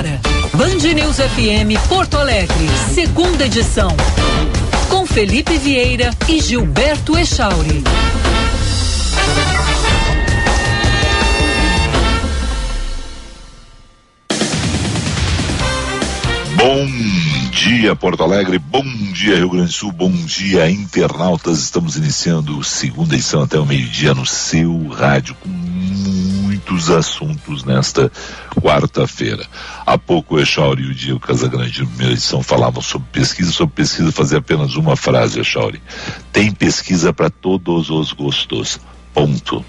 [0.00, 0.20] agora.
[0.54, 3.94] Band News FM Porto Alegre, segunda edição.
[4.88, 7.84] Com Felipe Vieira e Gilberto Echauri.
[16.56, 16.86] Bom
[17.50, 18.58] dia, Porto Alegre.
[18.58, 19.92] Bom dia, Rio Grande do Sul.
[19.92, 21.58] Bom dia, internautas.
[21.58, 25.69] Estamos iniciando segunda edição até o meio-dia no seu rádio com
[26.80, 28.10] muitos assuntos nesta
[28.60, 29.46] quarta-feira.
[29.84, 33.52] Há pouco o Echauri e o Diego Casagrande, na primeira edição, falavam sobre pesquisa.
[33.52, 35.82] Sobre pesquisa, fazer apenas uma frase, Echauri.
[36.32, 38.80] Tem pesquisa para todos os gostos.
[39.12, 39.64] Ponto.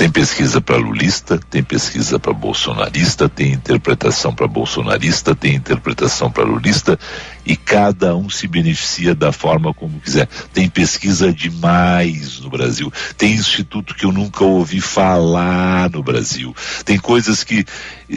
[0.00, 6.42] Tem pesquisa para lulista, tem pesquisa para bolsonarista, tem interpretação para bolsonarista, tem interpretação para
[6.42, 6.98] lulista
[7.44, 10.26] e cada um se beneficia da forma como quiser.
[10.54, 12.90] Tem pesquisa demais no Brasil.
[13.18, 16.56] Tem instituto que eu nunca ouvi falar no Brasil.
[16.82, 17.66] Tem coisas que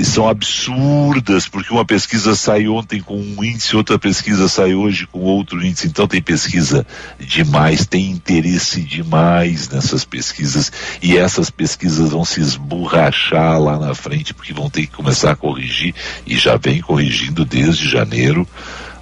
[0.03, 5.19] são absurdas, porque uma pesquisa sai ontem com um índice, outra pesquisa sai hoje com
[5.19, 5.87] outro índice.
[5.87, 6.87] Então tem pesquisa
[7.19, 11.72] demais, tem interesse demais nessas pesquisas e essas pesquisas
[12.09, 15.93] vão se esborrachar lá na frente, porque vão ter que começar a corrigir
[16.25, 18.47] e já vem corrigindo desde janeiro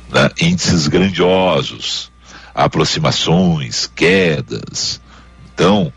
[0.10, 2.12] né, índices grandiosos,
[2.54, 5.02] aproximações, quedas.
[5.54, 5.92] Então,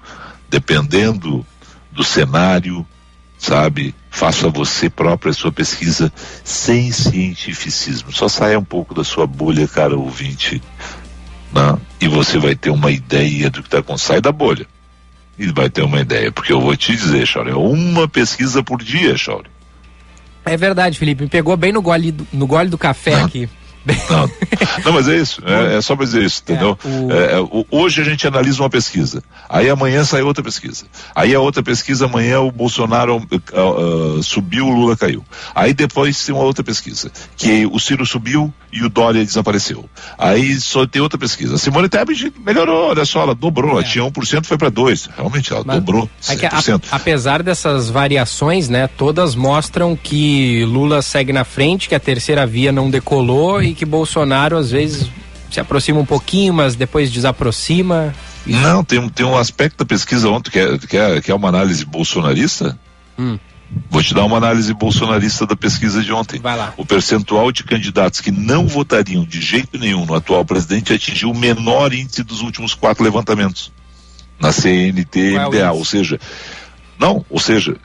[0.49, 1.45] dependendo
[1.91, 2.87] do cenário,
[3.39, 6.13] sabe, faça você própria a sua pesquisa
[6.45, 8.13] sem cientificismo.
[8.13, 10.63] Só saia um pouco da sua bolha, cara ouvinte,
[11.53, 11.79] né?
[12.01, 14.09] e você vai ter uma ideia do que está acontecendo.
[14.09, 14.67] Sai da bolha
[15.39, 18.83] e vai ter uma ideia, porque eu vou te dizer, Chauri, é uma pesquisa por
[18.83, 19.49] dia, Chauri.
[20.45, 23.49] É verdade, Felipe, me pegou bem no gole do, no gole do café aqui.
[23.87, 24.31] Não,
[24.85, 26.79] não, mas é isso, é, é só para dizer isso, entendeu?
[26.85, 27.13] É, o...
[27.13, 31.41] É, é hoje a gente analisa uma pesquisa, aí amanhã sai outra pesquisa, aí a
[31.41, 35.25] outra pesquisa, amanhã o Bolsonaro uh, uh, subiu, o Lula caiu.
[35.55, 39.89] Aí depois tem uma outra pesquisa, que o Ciro subiu e o Dória desapareceu.
[40.19, 41.55] Aí só tem outra pesquisa.
[41.55, 43.85] A Simone Tebet melhorou, olha só, ela dobrou, ela é.
[43.85, 45.11] tinha 1%, foi para 2%.
[45.17, 46.83] Realmente, ela mas, dobrou 100%.
[46.91, 52.47] A, apesar dessas variações, né, todas mostram que Lula segue na frente, que a terceira
[52.47, 55.11] via não decolou e que Bolsonaro às vezes
[55.51, 58.15] se aproxima um pouquinho, mas depois desaproxima.
[58.47, 61.49] Não, tem, tem um aspecto da pesquisa ontem que é, que é, que é uma
[61.49, 62.79] análise bolsonarista.
[63.19, 63.39] Hum.
[63.91, 66.41] Vou te dar uma análise bolsonarista da pesquisa de ontem.
[66.41, 66.75] Vai lá.
[66.77, 71.37] O percentual de candidatos que não votariam de jeito nenhum no atual presidente atingiu o
[71.37, 73.73] menor índice dos últimos quatro levantamentos.
[74.39, 76.19] Na CNT MDA, é ou seja,
[76.99, 77.77] não, ou seja,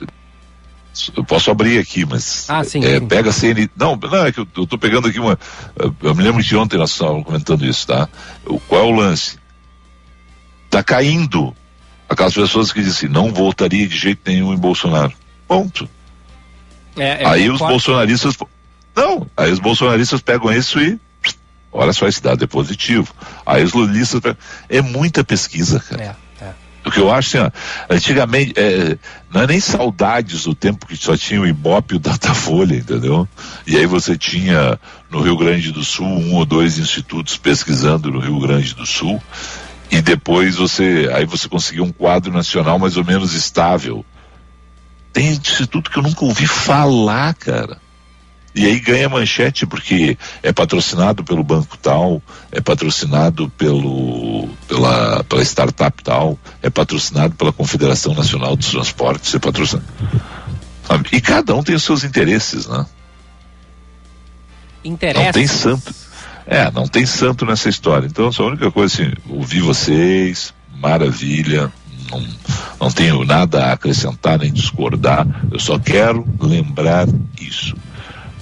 [1.16, 3.70] eu posso abrir aqui, mas ah, sim, é, pega a CN.
[3.76, 5.38] Não, não, é que eu, eu tô pegando aqui uma.
[6.02, 8.08] Eu me lembro de ontem nós estávamos comentando isso, tá?
[8.46, 9.38] O, qual é o lance?
[10.70, 11.56] Tá caindo.
[12.08, 15.14] Aquelas pessoas que dizem assim, não votaria de jeito nenhum em Bolsonaro.
[15.48, 15.88] Ponto.
[16.98, 18.36] É, é aí os bolsonaristas.
[18.96, 21.00] Não, aí os bolsonaristas pegam isso e.
[21.72, 23.14] Olha só, esse dado é positivo.
[23.46, 24.22] Aí os lulistas.
[24.68, 26.04] É muita pesquisa, cara.
[26.04, 26.29] É.
[26.86, 27.52] O que eu acho assim,
[27.90, 28.98] antigamente, é,
[29.32, 33.28] não é nem saudades do tempo que só tinha o Ibope e o Datafolha, entendeu?
[33.68, 34.80] E aí você tinha
[35.10, 39.22] no Rio Grande do Sul um ou dois institutos pesquisando no Rio Grande do Sul,
[39.92, 44.06] e depois você, aí você conseguiu um quadro nacional mais ou menos estável.
[45.12, 47.80] Tem instituto que eu nunca ouvi falar, cara.
[48.54, 52.22] E aí ganha manchete porque é patrocinado pelo banco tal,
[52.52, 59.40] é patrocinado pelo, pela, pela startup tal, é patrocinado pela Confederação Nacional dos Transportes, é
[59.40, 59.88] patrocinado.
[61.12, 62.86] E cada um tem os seus interesses, né?
[64.84, 65.26] Interesses.
[65.26, 65.96] Não tem santo.
[66.48, 68.08] É, não tem santo nessa história.
[68.08, 71.72] Então, a única coisa assim, ouvir vocês, maravilha,
[72.10, 72.28] não,
[72.82, 77.08] não tenho nada a acrescentar nem discordar, eu só quero lembrar
[77.40, 77.76] isso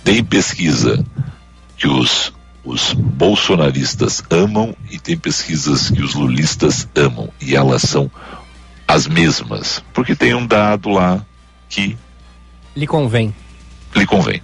[0.08, 1.06] tem pesquisa
[1.76, 2.32] que os,
[2.64, 7.30] os bolsonaristas amam e tem pesquisas que os lulistas amam.
[7.42, 8.10] E elas são
[8.88, 9.84] as mesmas.
[9.94, 11.26] Porque tem um dado lá
[11.68, 11.98] que.
[12.74, 13.36] Lhe convém.
[13.94, 14.42] Lhe convém.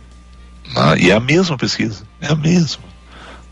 [0.76, 2.04] Ah, e é a mesma pesquisa.
[2.20, 2.84] É a mesma.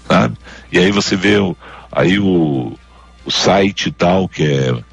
[0.05, 0.37] Sabe?
[0.69, 1.55] E aí você vê o,
[1.89, 2.77] aí o,
[3.23, 4.83] o site tal que é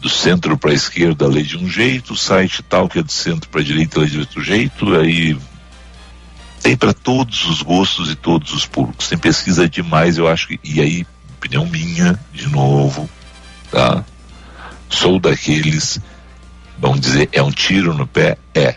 [0.00, 3.12] do centro para a esquerda lê de um jeito, o site tal que é do
[3.12, 5.36] centro para a direita lê de outro jeito, aí
[6.62, 9.08] tem para todos os gostos e todos os públicos.
[9.08, 10.60] Tem pesquisa demais, eu acho que.
[10.62, 11.04] E aí,
[11.36, 13.10] opinião minha, de novo,
[13.70, 14.04] tá?
[14.88, 15.98] Sou daqueles,
[16.78, 18.38] vamos dizer, é um tiro no pé?
[18.54, 18.76] É.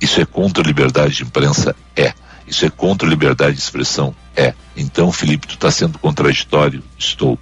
[0.00, 1.76] Isso é contra a liberdade de imprensa?
[1.94, 2.12] É.
[2.46, 4.12] Isso é contra a liberdade de expressão?
[4.34, 4.52] É.
[4.76, 6.82] Então, Felipe, tu está sendo contraditório?
[6.98, 7.38] Estou.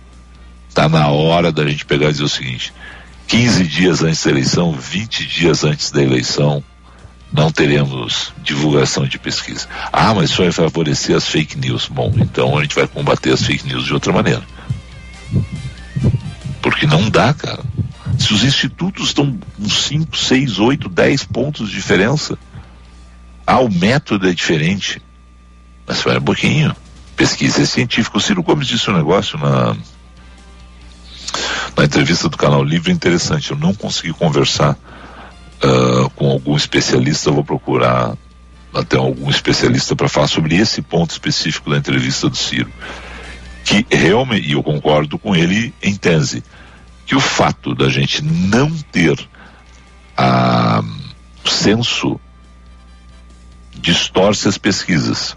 [0.69, 2.75] Está na hora da gente pegar e dizer o seguinte:
[3.26, 6.62] 15 dias antes da eleição, 20 dias antes da eleição,
[7.32, 9.69] não teremos divulgação de pesquisa.
[9.93, 11.88] Ah, mas isso vai favorecer as fake news.
[11.88, 14.43] Bom, então a gente vai combater as fake news de outra maneira.
[16.61, 17.62] Porque não dá, cara.
[18.19, 22.37] Se os institutos estão com 5, 6, 8, 10 pontos de diferença,
[23.47, 25.00] ah, o método é diferente.
[25.87, 26.75] Mas espera um pouquinho.
[27.17, 28.19] Pesquisa é científica.
[28.19, 29.76] O Ciro Gomes disse um negócio na,
[31.76, 33.53] na entrevista do canal Livre interessante.
[33.53, 34.76] Eu não consegui conversar
[35.62, 38.17] uh, com algum especialista, vou procurar
[38.73, 42.71] até algum especialista para falar sobre esse ponto específico da entrevista do Ciro.
[43.65, 46.43] Que realmente, e eu concordo com ele em tese,
[47.07, 49.19] que o fato da gente não ter
[50.17, 50.83] a,
[51.45, 52.21] o senso
[53.75, 55.37] distorce as pesquisas.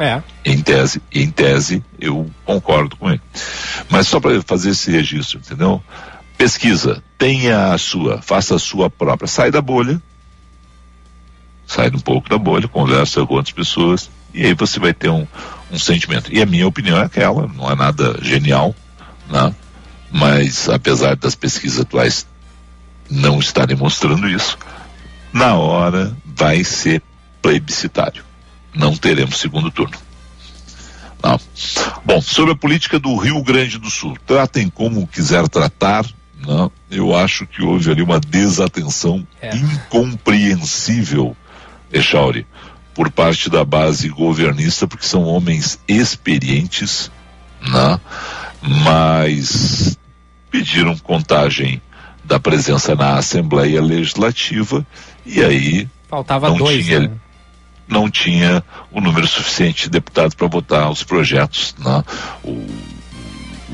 [0.00, 0.20] É.
[0.44, 3.20] Em tese, em tese, eu concordo com ele.
[3.88, 5.82] Mas só para fazer esse registro, entendeu?
[6.36, 9.28] Pesquisa, tenha a sua, faça a sua própria.
[9.28, 10.00] Sai da bolha,
[11.66, 15.26] sai um pouco da bolha, conversa com outras pessoas, e aí você vai ter um,
[15.70, 16.32] um sentimento.
[16.32, 18.74] E a minha opinião é aquela, não é nada genial,
[19.28, 19.54] né?
[20.10, 22.26] Mas apesar das pesquisas atuais
[23.10, 24.58] não estarem mostrando isso,
[25.32, 27.02] na hora vai ser
[27.42, 28.24] plebiscitário.
[28.74, 29.96] Não teremos segundo turno.
[31.22, 31.40] Não.
[32.04, 36.04] Bom, sobre a política do Rio Grande do Sul, tratem como quiser tratar,
[36.46, 39.54] não, eu acho que houve ali uma desatenção é.
[39.56, 41.36] incompreensível,
[41.92, 42.46] Echauri,
[42.94, 47.10] por parte da base governista, porque são homens experientes,
[47.60, 48.00] não,
[48.62, 49.98] mas
[50.50, 51.82] pediram contagem
[52.24, 54.86] da presença na Assembleia Legislativa
[55.26, 57.10] e aí faltava não dois, tinha, né?
[57.88, 62.04] não tinha o número suficiente de deputados para votar os projetos, né?
[62.42, 62.66] o,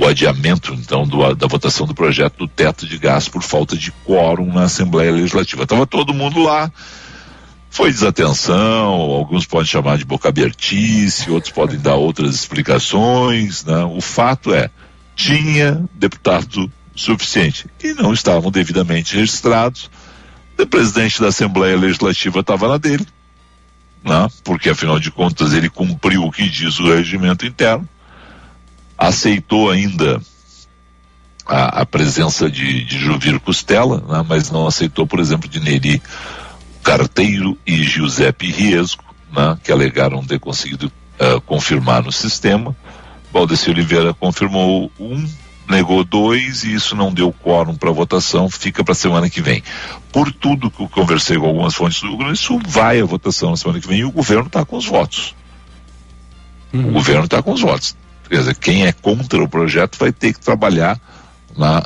[0.00, 3.92] o adiamento então do, da votação do projeto do teto de gás por falta de
[3.92, 5.64] quórum na Assembleia Legislativa.
[5.64, 6.72] Estava todo mundo lá,
[7.68, 13.62] foi desatenção, alguns podem chamar de boca abertice, outros podem dar outras explicações.
[13.62, 13.84] Né?
[13.84, 14.70] O fato é,
[15.14, 19.90] tinha deputado suficiente e não estavam devidamente registrados.
[20.58, 23.06] O presidente da Assembleia Legislativa estava na dele,
[24.02, 24.28] né?
[24.44, 27.86] porque afinal de contas ele cumpriu o que diz o regimento interno
[29.00, 30.20] aceitou ainda
[31.46, 36.02] a, a presença de, de Juvir Costela, né, mas não aceitou, por exemplo, de Neri
[36.82, 39.02] Carteiro e Giuseppe Riesco,
[39.32, 42.76] né, que alegaram ter conseguido uh, confirmar no sistema.
[43.32, 45.26] Valdeci Oliveira confirmou um,
[45.66, 49.62] negou dois e isso não deu quórum para votação, fica para a semana que vem.
[50.12, 53.04] Por tudo que eu conversei com algumas fontes do Rio Grande do Sul, vai a
[53.04, 55.34] votação na semana que vem e o governo está com os votos.
[56.72, 56.88] Uhum.
[56.88, 57.96] O governo está com os votos.
[58.60, 61.00] Quem é contra o projeto vai ter que trabalhar
[61.56, 61.82] na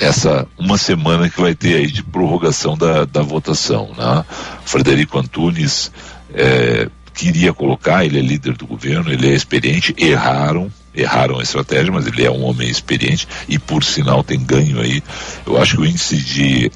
[0.00, 3.92] essa uma semana que vai ter aí de prorrogação da, da votação.
[3.96, 4.24] Né?
[4.64, 5.92] Frederico Antunes
[6.34, 11.92] é, queria colocar, ele é líder do governo, ele é experiente, erraram, erraram a estratégia,
[11.92, 15.02] mas ele é um homem experiente e por sinal tem ganho aí.
[15.46, 16.72] Eu acho que o índice de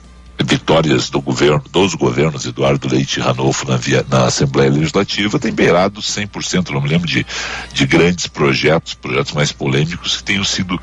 [0.47, 5.53] vitórias do governo, dos governos Eduardo Leite e Ranolfo na, via, na Assembleia Legislativa tem
[5.53, 6.71] beirado 100%.
[6.71, 7.27] Não me lembro de,
[7.73, 10.81] de grandes projetos, projetos mais polêmicos que tenham sido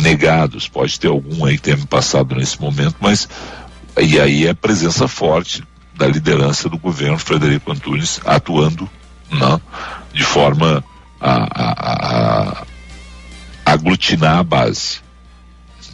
[0.00, 0.68] negados.
[0.68, 3.28] Pode ter algum aí que tenha passado nesse momento, mas
[4.00, 5.64] e aí é presença forte
[5.96, 8.88] da liderança do governo Frederico Antunes atuando
[9.30, 9.60] não, né,
[10.14, 10.82] de forma
[11.20, 12.62] a, a, a,
[13.64, 15.00] a aglutinar a base.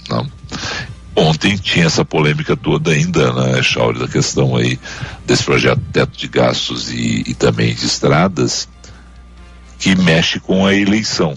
[0.09, 0.27] Não.
[1.17, 4.79] Ontem tinha essa polêmica toda ainda, né, Chauri, da questão aí
[5.25, 8.69] desse projeto teto de gastos e, e também de estradas,
[9.79, 11.37] que mexe com a eleição.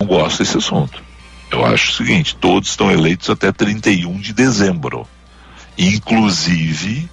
[0.00, 1.00] Não gosto desse assunto.
[1.48, 5.06] Eu acho o seguinte, todos estão eleitos até 31 de dezembro.
[5.78, 7.08] Inclusive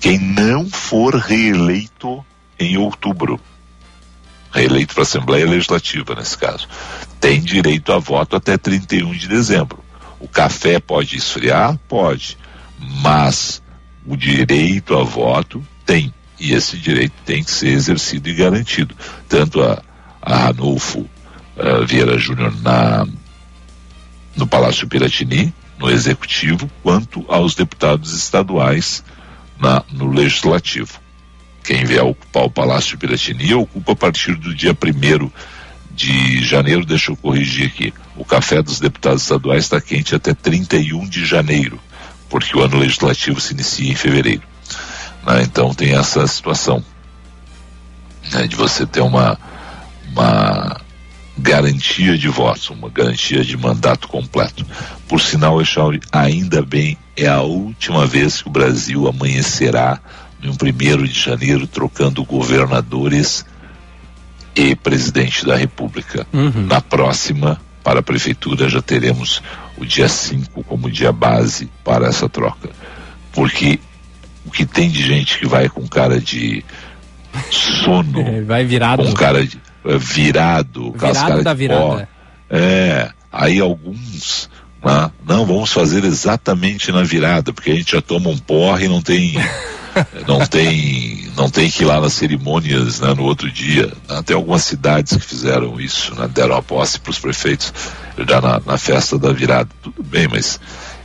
[0.00, 2.24] quem não for reeleito
[2.58, 3.40] em outubro.
[4.52, 6.68] Reeleito para a Assembleia Legislativa, nesse caso.
[7.18, 9.81] Tem direito a voto até 31 de dezembro.
[10.22, 11.76] O café pode esfriar?
[11.88, 12.38] Pode.
[12.78, 13.60] Mas
[14.06, 16.14] o direito a voto tem.
[16.38, 18.94] E esse direito tem que ser exercido e garantido.
[19.28, 19.82] Tanto a,
[20.22, 23.04] a Ranulfo uh, Vieira Júnior na,
[24.36, 29.02] no Palácio Piratini, no Executivo, quanto aos deputados estaduais
[29.58, 31.00] na, no Legislativo.
[31.64, 35.32] Quem vier ocupar o Palácio Piratini ocupa a partir do dia primeiro
[35.90, 37.92] de janeiro, deixa eu corrigir aqui.
[38.16, 41.80] O café dos deputados estaduais está quente até 31 de janeiro,
[42.28, 44.42] porque o ano legislativo se inicia em fevereiro.
[45.26, 45.42] Né?
[45.42, 46.84] Então tem essa situação
[48.32, 49.38] né, de você ter uma,
[50.10, 50.80] uma
[51.36, 54.64] garantia de voto, uma garantia de mandato completo.
[55.08, 60.00] Por sinal, Echauri, ainda bem, é a última vez que o Brasil amanhecerá
[60.42, 63.44] no primeiro de janeiro trocando governadores
[64.54, 66.26] e presidente da República.
[66.32, 66.66] Uhum.
[66.66, 69.42] Na próxima, para a prefeitura, já teremos
[69.76, 72.70] o dia 5 como dia base para essa troca.
[73.32, 73.78] Porque
[74.46, 76.64] o que tem de gente que vai com cara de
[77.50, 82.08] sono, é, vai virado, com cara de uh, virado, virado da virada.
[82.50, 84.48] é, aí alguns
[84.84, 88.88] né, não vamos fazer exatamente na virada, porque a gente já toma um porre e
[88.88, 89.34] não tem
[90.26, 93.92] não tem não tem que ir lá nas cerimônias né, no outro dia.
[94.24, 97.72] Tem algumas cidades que fizeram isso, né, deram a posse para os prefeitos
[98.28, 99.70] já na, na, festa da virada.
[99.82, 100.60] Tudo bem, mas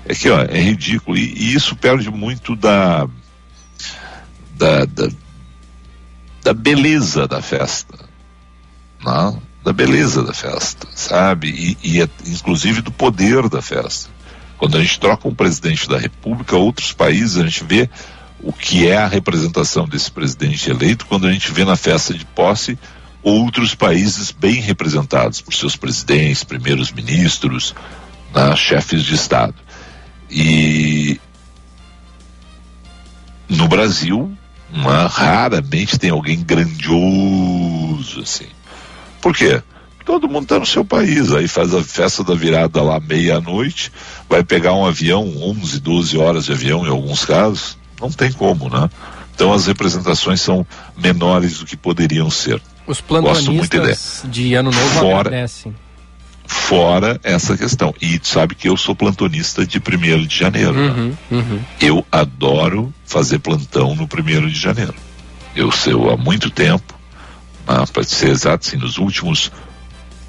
[0.05, 3.07] é que ó, é ridículo e, e isso perde muito da,
[4.55, 5.09] da, da,
[6.43, 7.97] da beleza da festa,
[9.03, 9.31] não?
[9.33, 9.41] Né?
[9.67, 11.49] da beleza da festa, sabe?
[11.49, 14.09] E, e é, inclusive do poder da festa.
[14.57, 17.89] Quando a gente troca um presidente da República, outros países a gente vê
[18.41, 22.25] o que é a representação desse presidente eleito quando a gente vê na festa de
[22.25, 22.77] posse
[23.23, 27.75] outros países bem representados por seus presidentes, primeiros ministros,
[28.33, 29.55] né, chefes de Estado.
[30.29, 31.19] E
[33.49, 34.31] no Brasil,
[34.71, 38.47] uma, raramente tem alguém grandioso assim.
[39.21, 39.61] Por quê?
[40.05, 43.91] Todo mundo está no seu país, aí faz a festa da virada lá meia-noite,
[44.29, 48.69] vai pegar um avião, 11, 12 horas de avião em alguns casos, não tem como,
[48.69, 48.89] né?
[49.33, 50.65] Então as representações são
[50.97, 52.61] menores do que poderiam ser.
[52.87, 55.75] Os plantonistas de ano novo fora, agradecem.
[56.47, 57.93] Fora essa questão.
[58.01, 60.73] E sabe que eu sou plantonista de 1 de janeiro.
[60.73, 60.87] Né?
[60.89, 61.17] Uhum, né?
[61.31, 61.59] uhum.
[61.79, 64.95] Eu adoro fazer plantão no 1 de janeiro.
[65.55, 66.97] Eu sei há muito tempo,
[67.67, 69.51] né, para ser exato, assim, nos últimos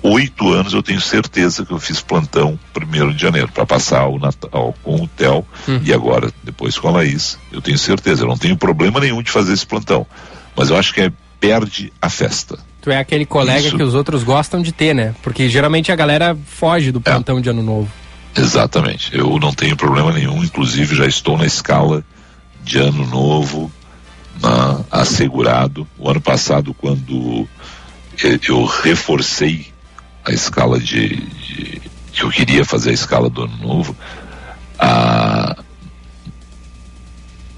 [0.02, 4.18] oito anos eu tenho certeza que eu fiz plantão primeiro de janeiro para passar o
[4.18, 5.80] Natal com o Theo uhum.
[5.82, 7.38] e agora depois com a Laís.
[7.52, 10.06] Eu tenho certeza, eu não tenho problema nenhum de fazer esse plantão,
[10.56, 12.58] mas eu acho que é perde a festa.
[12.80, 13.76] Tu é aquele colega Isso.
[13.76, 15.14] que os outros gostam de ter, né?
[15.22, 17.40] Porque geralmente a galera foge do plantão é.
[17.40, 17.90] de ano novo.
[18.36, 19.16] Exatamente.
[19.16, 22.04] Eu não tenho problema nenhum, inclusive já estou na escala
[22.62, 23.70] de ano novo
[24.40, 25.86] na, assegurado.
[25.98, 27.48] O ano passado, quando
[28.48, 29.72] eu reforcei
[30.28, 31.82] a escala de, de,
[32.12, 33.96] que eu queria fazer a escala do ano novo,
[34.78, 35.56] a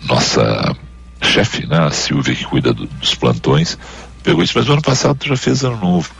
[0.05, 0.77] nossa
[1.21, 3.77] chefe, né, a Silvia que cuida do, dos plantões,
[4.23, 6.11] pegou isso, mas o ano passado tu já fez ano novo.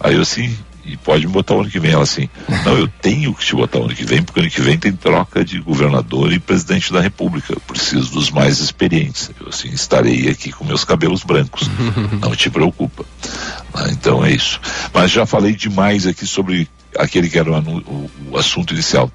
[0.00, 1.92] Aí eu assim, e pode me botar o ano que vem.
[1.92, 2.28] Ela assim,
[2.64, 4.92] não, eu tenho que te botar o ano que vem, porque ano que vem tem
[4.92, 7.52] troca de governador e presidente da república.
[7.52, 9.30] Eu preciso dos mais experientes.
[9.40, 11.70] Eu assim, estarei aqui com meus cabelos brancos.
[12.20, 13.04] Não te preocupa.
[13.72, 14.60] Ah, então é isso.
[14.92, 19.10] Mas já falei demais aqui sobre aquele que era o, o, o assunto inicial.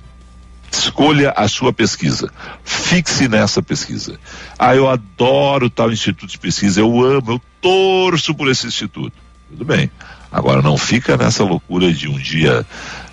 [0.71, 2.31] Escolha a sua pesquisa.
[2.63, 4.19] Fixe nessa pesquisa.
[4.59, 9.13] Ah, eu adoro tal instituto de pesquisa, eu amo, eu torço por esse instituto.
[9.49, 9.89] Tudo bem.
[10.31, 12.65] Agora não fica nessa loucura de um dia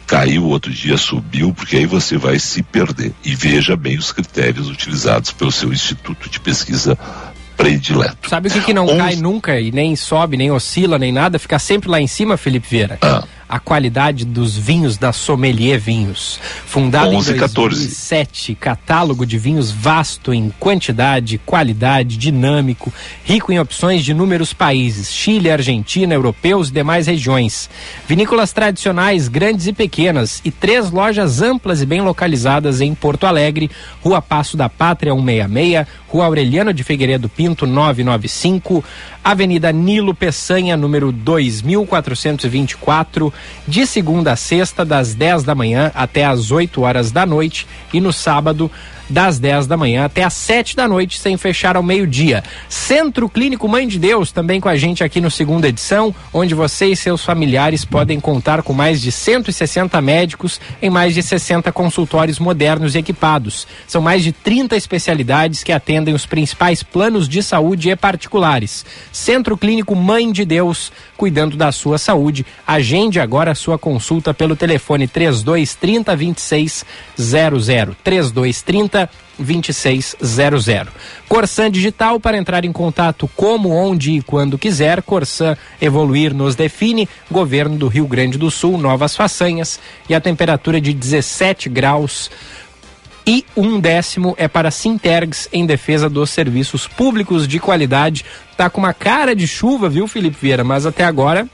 [0.07, 3.13] caiu, outro dia subiu, porque aí você vai se perder.
[3.25, 6.99] E veja bem os critérios utilizados pelo seu instituto de pesquisa
[7.57, 8.29] predileto.
[8.29, 11.39] Sabe o que, que não cai nunca e nem sobe, nem oscila, nem nada?
[11.39, 12.99] Fica sempre lá em cima, Felipe Vieira.
[13.01, 16.41] Ah a qualidade dos vinhos da Sommelier Vinhos.
[16.67, 18.57] Fundado 11, em 2007, 14.
[18.57, 22.93] catálogo de vinhos vasto em quantidade, qualidade, dinâmico,
[23.25, 27.71] rico em opções de inúmeros países, Chile, Argentina, europeus e demais regiões.
[28.09, 33.71] Vinícolas tradicionais, grandes e pequenas e três lojas amplas e bem localizadas em Porto Alegre,
[34.03, 38.85] Rua Passo da Pátria 166, Rua Aureliano de Figueiredo Pinto 995,
[39.25, 43.35] Avenida Nilo Peçanha, número 2424,
[43.67, 48.01] de segunda a sexta, das 10 da manhã até as 8 horas da noite e
[48.01, 48.71] no sábado,
[49.09, 52.43] das 10 da manhã até as 7 da noite, sem fechar ao meio-dia.
[52.69, 56.87] Centro Clínico Mãe de Deus, também com a gente aqui no segunda edição, onde você
[56.87, 62.39] e seus familiares podem contar com mais de 160 médicos em mais de 60 consultórios
[62.39, 63.67] modernos e equipados.
[63.87, 68.85] São mais de 30 especialidades que atendem os principais planos de saúde e particulares.
[69.13, 72.45] Centro Clínico Mãe de Deus, cuidando da sua saúde.
[72.67, 77.97] Agende agora a sua consulta pelo telefone 3230 2600.
[78.03, 80.93] 3230 30 2600.
[81.29, 85.03] Corsan Digital para entrar em contato como, onde e quando quiser.
[85.03, 87.09] Corsan Evoluir nos define.
[87.29, 92.31] Governo do Rio Grande do Sul, novas façanhas e a temperatura de 17 graus.
[93.27, 98.25] E um décimo é para Sintergs em defesa dos serviços públicos de qualidade.
[98.57, 100.63] Tá com uma cara de chuva, viu, Felipe Vieira?
[100.63, 101.49] Mas até agora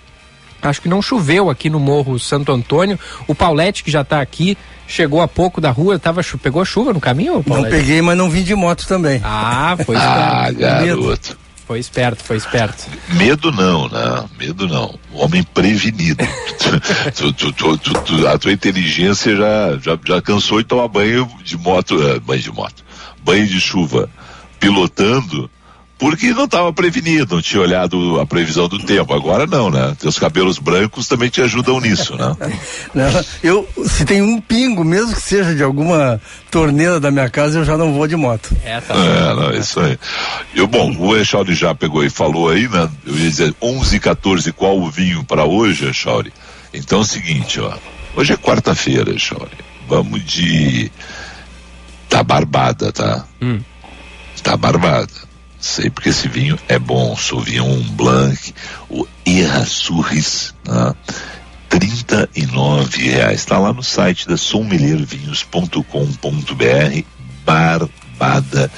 [0.62, 2.98] Acho que não choveu aqui no Morro Santo Antônio.
[3.26, 7.00] O Paulette, que já está aqui, chegou há pouco da rua, tava, pegou chuva no
[7.00, 7.42] caminho?
[7.42, 7.70] Paulette?
[7.70, 9.20] Não peguei, mas não vim de moto também.
[9.24, 10.18] Ah, foi esperto.
[10.18, 11.38] Ah, garoto.
[11.70, 12.84] Foi esperto, foi esperto.
[13.10, 14.24] Medo não, né?
[14.36, 14.98] Medo não.
[15.12, 16.26] Homem prevenido.
[17.14, 21.94] tu, tu, tu, a tua inteligência já, já, já cansou de tomar banho de moto,
[21.94, 22.84] uh, banho de moto,
[23.22, 24.10] banho de chuva,
[24.58, 25.48] pilotando
[26.00, 29.12] porque não estava prevenido, não tinha olhado a previsão do tempo.
[29.12, 29.94] Agora não, né?
[30.00, 32.34] Teus cabelos brancos também te ajudam nisso, né?
[32.94, 36.18] não, eu, se tem um pingo, mesmo que seja de alguma
[36.50, 38.56] torneira da minha casa, eu já não vou de moto.
[38.64, 39.98] É, tá é não, isso aí.
[40.54, 42.88] Eu, bom, o Echauri já pegou e falou aí, né?
[43.04, 46.32] Eu ia dizer 11 e 14, qual o vinho para hoje, Echauri?
[46.72, 47.76] Então é o seguinte, ó.
[48.16, 49.52] Hoje é quarta-feira, Echauri.
[49.86, 50.90] Vamos de.
[52.08, 53.26] Tá barbada, tá?
[53.42, 53.60] Hum.
[54.42, 55.29] Tá barbada.
[55.60, 57.14] Sei porque esse vinho é bom.
[57.16, 58.54] Sauvignon Blanc,
[58.88, 60.94] o Errassurris, né?
[61.68, 63.40] 39 reais.
[63.40, 67.04] Está lá no site da sommeliervinhos.com.br.
[67.44, 68.70] Barbada.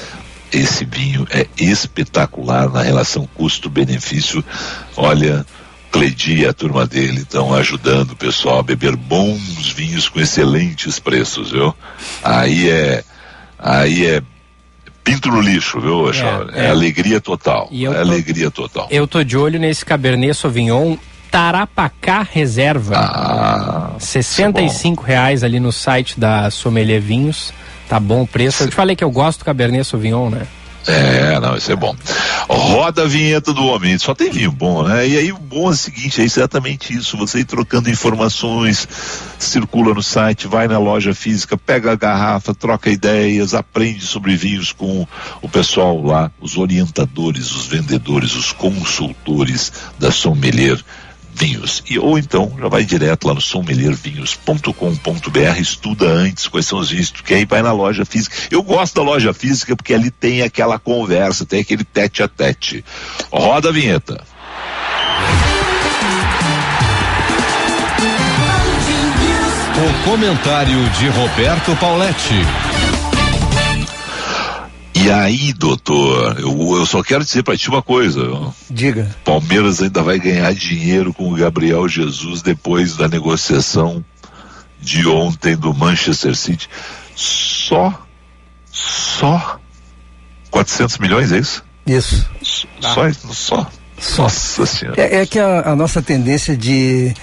[0.52, 4.44] Esse vinho é espetacular na relação custo-benefício.
[4.96, 5.46] Olha,
[5.90, 10.98] Cledi e a turma dele estão ajudando o pessoal a beber bons vinhos com excelentes
[10.98, 11.74] preços, viu?
[12.22, 13.04] Aí é,
[13.58, 14.22] aí é
[15.04, 17.68] pinto no lixo, viu, é, é, é, alegria total.
[17.72, 18.88] é tô, alegria total.
[18.90, 20.96] Eu tô de olho nesse Cabernet Sauvignon
[21.30, 22.96] Tarapacá Reserva.
[22.96, 27.52] Ah, 65 reais ali no site da Sommelier Vinhos.
[27.88, 28.64] Tá bom o preço.
[28.64, 30.46] Eu te falei que eu gosto do Cabernet Sauvignon, né?
[30.86, 31.94] É, não, isso é bom.
[32.48, 35.06] Roda a vinheta do homem, só tem vinho bom, né?
[35.06, 38.88] E aí o bom é o seguinte, é exatamente isso, você ir trocando informações,
[39.38, 44.72] circula no site, vai na loja física, pega a garrafa, troca ideias, aprende sobre vinhos
[44.72, 45.06] com
[45.40, 50.82] o pessoal lá, os orientadores, os vendedores, os consultores da Sommelier
[51.34, 51.82] vinhos.
[51.88, 57.10] E, ou então já vai direto lá no sommeliervinhos.com.br, estuda antes quais são os vinhos
[57.10, 58.36] que quer e vai na loja física.
[58.50, 62.84] Eu gosto da loja física porque ali tem aquela conversa, tem aquele tete a tete.
[63.30, 64.22] Roda a vinheta.
[69.74, 72.71] O comentário de Roberto Pauletti.
[74.94, 78.20] E aí, doutor, eu, eu só quero dizer para ti uma coisa.
[78.70, 79.14] Diga.
[79.24, 84.04] Palmeiras ainda vai ganhar dinheiro com o Gabriel Jesus depois da negociação
[84.80, 86.68] de ontem do Manchester City.
[87.14, 88.06] Só,
[88.70, 89.58] só
[90.50, 91.64] 400 milhões, é isso?
[91.86, 92.28] Isso.
[92.42, 93.12] Só, ah.
[93.12, 93.70] só.
[93.98, 94.22] só.
[94.24, 95.00] Nossa senhora.
[95.00, 97.14] É, é que a, a nossa tendência de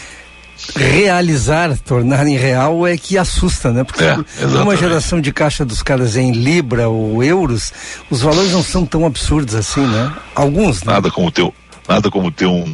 [0.76, 3.84] realizar, tornar em real é que assusta, né?
[3.84, 7.74] Porque é, uma geração de caixa dos caras em libra ou euros,
[8.10, 10.13] os valores não são tão absurdos assim, né?
[10.36, 10.93] Alguns, né?
[10.93, 11.50] Nada como ter,
[11.88, 12.65] nada como ter um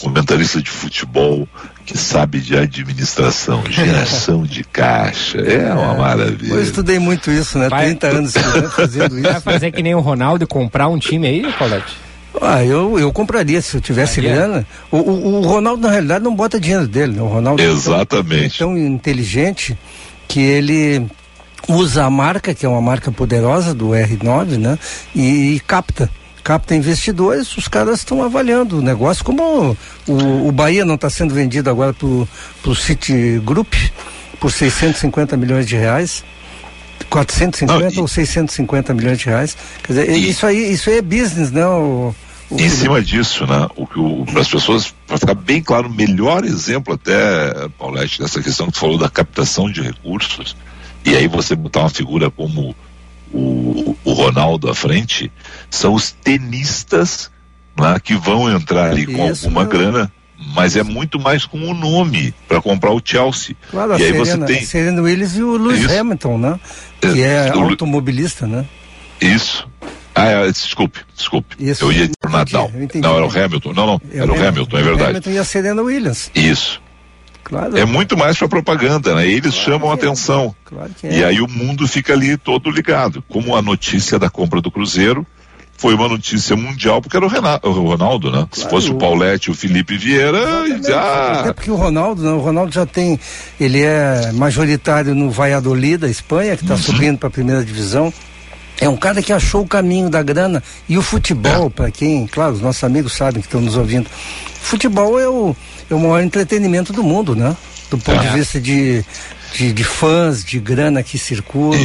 [0.00, 1.48] comentarista de futebol
[1.84, 5.38] que sabe de administração, geração de caixa.
[5.38, 6.54] É uma é, maravilha.
[6.54, 7.68] Eu estudei muito isso, né?
[7.68, 8.34] Vai, 30 anos
[8.74, 9.30] fazendo isso.
[9.30, 12.03] Vai fazer que nem o Ronaldo comprar um time aí, Colete?
[12.40, 14.66] Ah, eu, eu compraria se eu tivesse grana.
[14.90, 17.12] O, o, o, Ronaldo, na realidade, não bota dinheiro dele.
[17.12, 17.22] Né?
[17.22, 18.56] O Ronaldo Exatamente.
[18.56, 19.78] É tão, é tão inteligente
[20.26, 21.06] que ele
[21.68, 24.78] usa a marca, que é uma marca poderosa do R9, né?
[25.14, 26.10] E, e capta.
[26.42, 29.74] Capta investidores, os caras estão avaliando o negócio, como
[30.06, 33.72] o, o Bahia não está sendo vendido agora para o City Group
[34.38, 36.22] por 650 milhões de reais.
[37.10, 39.56] 450 não, ou 650 milhões de reais.
[39.82, 40.28] Quer dizer, e...
[40.30, 41.66] isso aí, isso aí é business, né?
[41.66, 42.14] O,
[42.50, 42.60] o...
[42.60, 43.68] Em cima disso, né?
[43.76, 48.42] O que para as pessoas, para ficar bem claro, o melhor exemplo até, Paulette, dessa
[48.42, 50.56] questão que tu falou da captação de recursos,
[51.04, 52.74] e aí você botar uma figura como
[53.32, 55.30] o, o Ronaldo à frente,
[55.68, 57.30] são os tenistas
[57.78, 60.12] né, que vão entrar ali com Isso, alguma grana
[60.54, 63.56] mas é muito mais com o nome para comprar o Chelsea.
[63.70, 65.98] Claro, e a aí Serena, você tem Serena Williams e o Lewis Isso.
[65.98, 66.60] Hamilton, né?
[67.00, 68.64] Que é, é automobilista, né?
[69.20, 69.68] Isso.
[70.14, 71.56] Ah, é, desculpe, desculpe.
[71.58, 72.70] Isso, eu ia para o Nadal.
[72.94, 73.72] Não, era o Hamilton.
[73.72, 75.10] Não, não, é era o Hamilton, Hamilton, é verdade.
[75.10, 76.30] Hamilton e a Serena Williams.
[76.34, 76.80] Isso.
[77.42, 77.76] Claro.
[77.76, 79.26] É muito mais para propaganda, né?
[79.26, 79.94] Eles claro chamam a é.
[79.96, 80.54] atenção.
[80.64, 81.18] Claro que é.
[81.18, 83.22] E aí o mundo fica ali todo ligado.
[83.28, 85.26] Como a notícia da compra do Cruzeiro,
[85.76, 88.46] foi uma notícia mundial, porque era o, Renato, o Ronaldo, né?
[88.48, 90.40] Claro, Se fosse o Paulette e o Felipe Vieira,
[90.82, 91.40] já...
[91.40, 92.30] Até porque o Ronaldo, né?
[92.30, 93.18] o Ronaldo já tem,
[93.60, 96.80] ele é majoritário no Valladolid, da Espanha, que está uhum.
[96.80, 98.12] subindo para a primeira divisão.
[98.80, 101.70] É um cara que achou o caminho da grana e o futebol, é.
[101.70, 104.08] para quem, claro, os nossos amigos sabem que estão nos ouvindo.
[104.60, 105.54] Futebol é o,
[105.90, 107.56] é o maior entretenimento do mundo, né?
[107.90, 108.28] Do ponto é.
[108.28, 109.04] de vista de
[109.54, 111.76] de, de fãs, de grana que circula.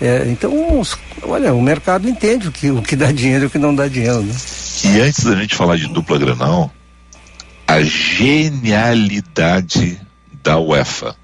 [0.00, 3.50] É, então, os, olha, o mercado entende o que, o que dá dinheiro e o
[3.50, 4.22] que não dá dinheiro.
[4.22, 4.34] Né?
[4.84, 6.70] E antes da gente falar de dupla granal,
[7.66, 9.98] a genialidade
[10.42, 11.16] da UEFA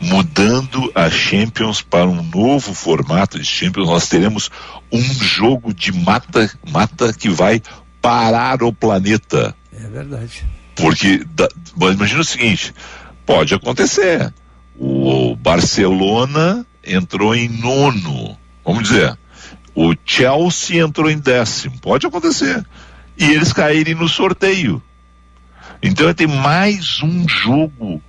[0.00, 4.48] mudando a Champions para um novo formato de Champions, nós teremos
[4.92, 7.60] um jogo de mata-mata que vai
[8.00, 9.56] parar o planeta.
[9.72, 10.46] É verdade.
[10.76, 11.48] Porque, da,
[11.92, 12.72] imagina o seguinte,
[13.26, 14.32] pode acontecer.
[14.78, 19.18] O Barcelona entrou em nono, vamos dizer.
[19.74, 22.64] O Chelsea entrou em décimo, pode acontecer.
[23.16, 24.82] E eles caírem no sorteio.
[25.82, 28.02] Então tem mais um jogo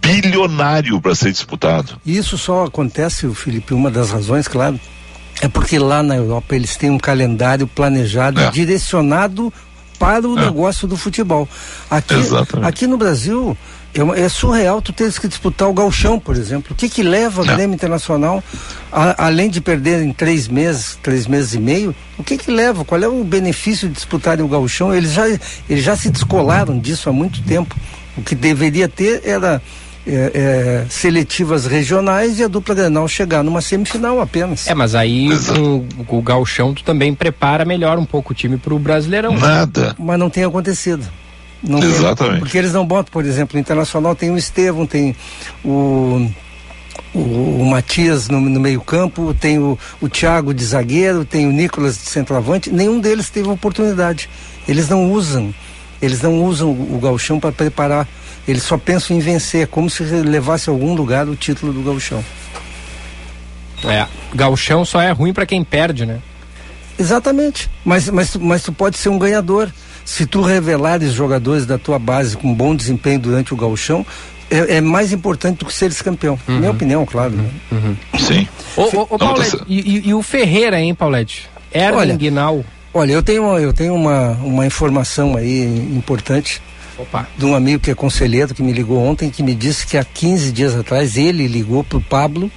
[0.00, 1.98] bilionário para ser disputado.
[2.04, 4.78] E isso só acontece, Felipe, uma das razões, claro,
[5.40, 8.50] é porque lá na Europa eles têm um calendário planejado, é.
[8.50, 9.52] direcionado
[9.98, 10.44] para o é.
[10.44, 11.48] negócio do futebol.
[11.90, 12.14] Aqui,
[12.62, 13.56] aqui no Brasil
[13.94, 16.72] é, é, surreal tu teres que disputar o galchão, por exemplo.
[16.72, 17.54] O que que leva o é.
[17.54, 18.42] Grêmio Internacional,
[18.90, 22.84] a, além de perder em três meses, três meses e meio, o que que leva?
[22.84, 24.92] Qual é o benefício de disputarem o galchão?
[24.92, 27.76] Eles já, eles já se descolaram disso há muito tempo.
[28.16, 29.62] O que deveria ter era
[30.06, 34.66] é, é, seletivas regionais e a dupla Grenal chegar numa semifinal apenas.
[34.66, 38.56] É, mas aí com, com o galchão tu também prepara melhor um pouco o time
[38.56, 39.36] para o Brasileirão.
[39.38, 39.94] Nada.
[39.98, 41.08] Mas não tem acontecido.
[41.66, 42.34] Não Exatamente.
[42.34, 45.16] Tem, porque eles não botam, por exemplo, o Internacional tem o Estevão, tem
[45.64, 46.30] o
[47.12, 51.96] o, o Matias no, no meio-campo, tem o, o Thiago de zagueiro, tem o Nicolas
[51.96, 54.28] de centroavante, nenhum deles teve oportunidade.
[54.66, 55.54] Eles não usam,
[56.02, 58.06] eles não usam o, o galchão para preparar
[58.46, 61.82] eles só pensam em vencer, é como se levasse a algum lugar o título do
[61.82, 62.22] gauchão.
[63.84, 66.20] É, gauchão só é ruim para quem perde, né?
[66.98, 69.70] Exatamente, mas, mas, mas tu pode ser um ganhador.
[70.04, 74.04] Se tu revelares jogadores da tua base com bom desempenho durante o gauchão,
[74.50, 76.38] é, é, mais importante do que seres campeão.
[76.46, 76.58] Uhum.
[76.58, 77.32] Minha opinião, claro.
[77.32, 77.50] Né?
[77.72, 77.96] Uhum.
[78.18, 78.46] Sim.
[78.76, 81.48] Ô, ô, ô Paulete, e, e, e, o Ferreira, hein, Paulete?
[81.72, 82.64] Erwin olha, Guinal.
[82.92, 85.64] Olha, eu tenho, eu tenho uma, uma informação aí
[85.96, 86.62] importante.
[86.96, 87.26] Opa.
[87.36, 90.04] de um amigo que é conselheiro que me ligou ontem, que me disse que há
[90.04, 92.48] 15 dias atrás ele ligou para o Pablo,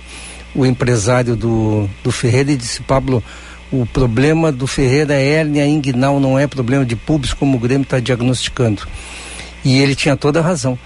[0.54, 3.24] o empresário do, do Ferreira, e disse: Pablo,
[3.72, 7.84] o problema do Ferreira é hérnia inguinal, não é problema de pubis como o Grêmio
[7.84, 8.84] está diagnosticando.
[9.64, 10.78] E ele tinha toda a razão,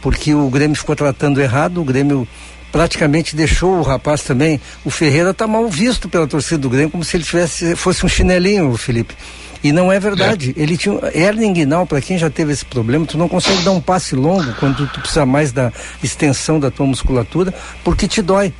[0.00, 2.26] porque o Grêmio ficou tratando errado, o Grêmio
[2.70, 4.60] praticamente deixou o rapaz também.
[4.84, 8.08] O Ferreira está mal visto pela torcida do Grêmio, como se ele tivesse fosse um
[8.08, 9.14] chinelinho, Felipe.
[9.62, 10.54] E não é verdade.
[10.56, 10.62] É.
[10.62, 13.80] Ele tinha hernia inguinal, para quem já teve esse problema, tu não consegue dar um
[13.80, 15.72] passe longo quando tu precisa mais da
[16.02, 18.52] extensão da tua musculatura, porque te dói.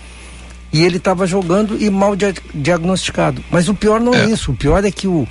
[0.73, 3.43] E ele estava jogando e mal dia diagnosticado.
[3.51, 4.25] Mas o pior não é.
[4.25, 4.53] é, isso.
[4.53, 5.27] O pior é que o,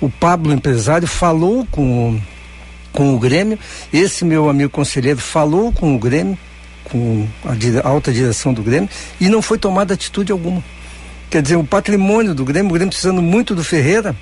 [0.00, 2.22] o Pablo, empresário, falou com o,
[2.92, 3.58] com o Grêmio.
[3.92, 6.38] Esse meu amigo conselheiro falou com o Grêmio,
[6.84, 8.88] com a, a alta direção do Grêmio,
[9.20, 10.64] e não foi tomada atitude alguma.
[11.28, 14.16] Quer dizer, o patrimônio do Grêmio, o Grêmio precisando muito do Ferreira,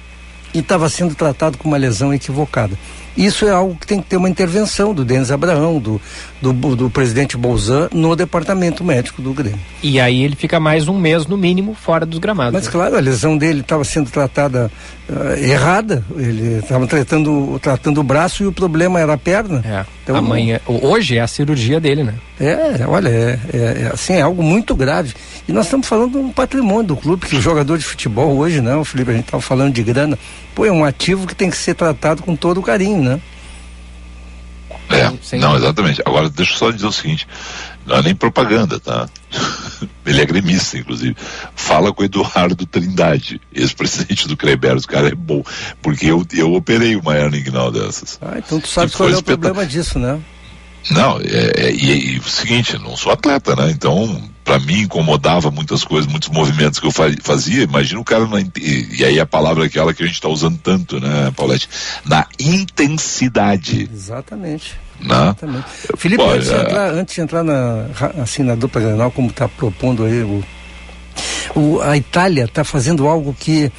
[0.57, 2.79] e estava sendo tratado com uma lesão equivocada.
[3.15, 6.01] Isso é algo que tem que ter uma intervenção do Denis Abraão, do,
[6.41, 9.59] do, do presidente Bolzan, no departamento médico do Grêmio.
[9.83, 12.55] E aí ele fica mais um mês, no mínimo, fora dos gramados.
[12.55, 14.71] Mas claro, a lesão dele estava sendo tratada
[15.09, 19.63] uh, errada, ele estava tratando, tratando o braço e o problema era a perna.
[19.65, 19.96] É.
[20.07, 22.15] Então, Amanhã, hoje é a cirurgia dele, né?
[22.39, 25.13] É, olha, é, é, é, assim, é algo muito grave.
[25.49, 28.61] E nós estamos falando de um patrimônio do clube, que o jogador de futebol hoje,
[28.61, 30.17] não, Felipe, a gente estava falando de grana,
[30.55, 33.21] pô, é um ativo que tem que ser tratado com todo o carinho, né?
[34.91, 36.01] É, não, exatamente.
[36.07, 37.27] Agora, deixa eu só dizer o seguinte:
[37.87, 39.09] não é nem propaganda, tá?
[40.05, 41.17] Ele é gremista, inclusive.
[41.55, 44.77] Fala com o Eduardo Trindade, ex-presidente do Creber.
[44.77, 45.43] O cara é bom.
[45.83, 48.19] Porque eu, eu operei uma hernia inguinal dessas.
[48.23, 50.21] Ah, então tu sabe qual é o problema disso, né?
[50.91, 53.71] Não, é, é e, e, o seguinte, não sou atleta, né?
[53.71, 57.65] Então, para mim incomodava muitas coisas, muitos movimentos que eu fazia.
[57.65, 60.29] Imagina o cara na, e, e aí a palavra é aquela que a gente está
[60.29, 61.69] usando tanto, né, Paulette?
[62.05, 63.91] Na intensidade.
[63.93, 64.79] Exatamente.
[65.01, 65.15] Né?
[65.17, 65.67] Exatamente.
[65.97, 66.61] Felipe, Pô, antes, de é.
[66.61, 67.87] entrar, antes de entrar na,
[68.23, 70.45] assim, na dupla granal, como está propondo aí o,
[71.57, 73.71] o, a Itália está fazendo algo que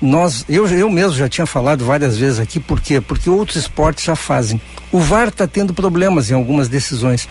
[0.00, 2.98] nós, eu, eu mesmo já tinha falado várias vezes aqui, por quê?
[2.98, 4.60] Porque outros esportes já fazem.
[4.90, 7.28] O VAR está tendo problemas em algumas decisões.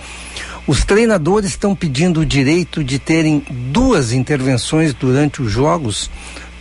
[0.65, 6.09] Os treinadores estão pedindo o direito de terem duas intervenções durante os jogos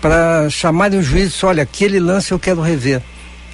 [0.00, 3.00] para chamarem o juiz e olha, aquele lance eu quero rever.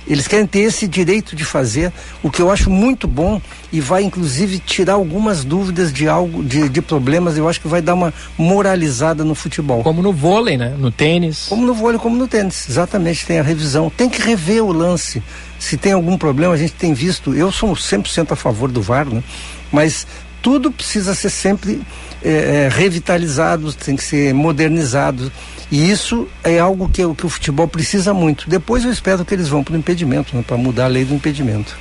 [0.07, 4.03] Eles querem ter esse direito de fazer, o que eu acho muito bom e vai
[4.03, 7.37] inclusive tirar algumas dúvidas de algo, de, de problemas.
[7.37, 9.83] Eu acho que vai dar uma moralizada no futebol.
[9.83, 10.75] Como no vôlei, né?
[10.79, 11.45] No tênis.
[11.51, 12.71] Como no vôlei, como no tênis.
[12.71, 13.93] Exatamente, tem a revisão.
[13.95, 15.23] Tem que rever o lance.
[15.59, 17.35] Se tem algum problema, a gente tem visto.
[17.35, 19.23] Eu sou 100% a favor do VAR, né?
[19.71, 20.07] Mas
[20.43, 21.81] tudo precisa ser sempre
[22.23, 25.31] é, é, revitalizado, tem que ser modernizado.
[25.71, 28.49] E isso é algo que, que o futebol precisa muito.
[28.49, 31.15] Depois eu espero que eles vão para o impedimento, né, para mudar a lei do
[31.15, 31.77] impedimento.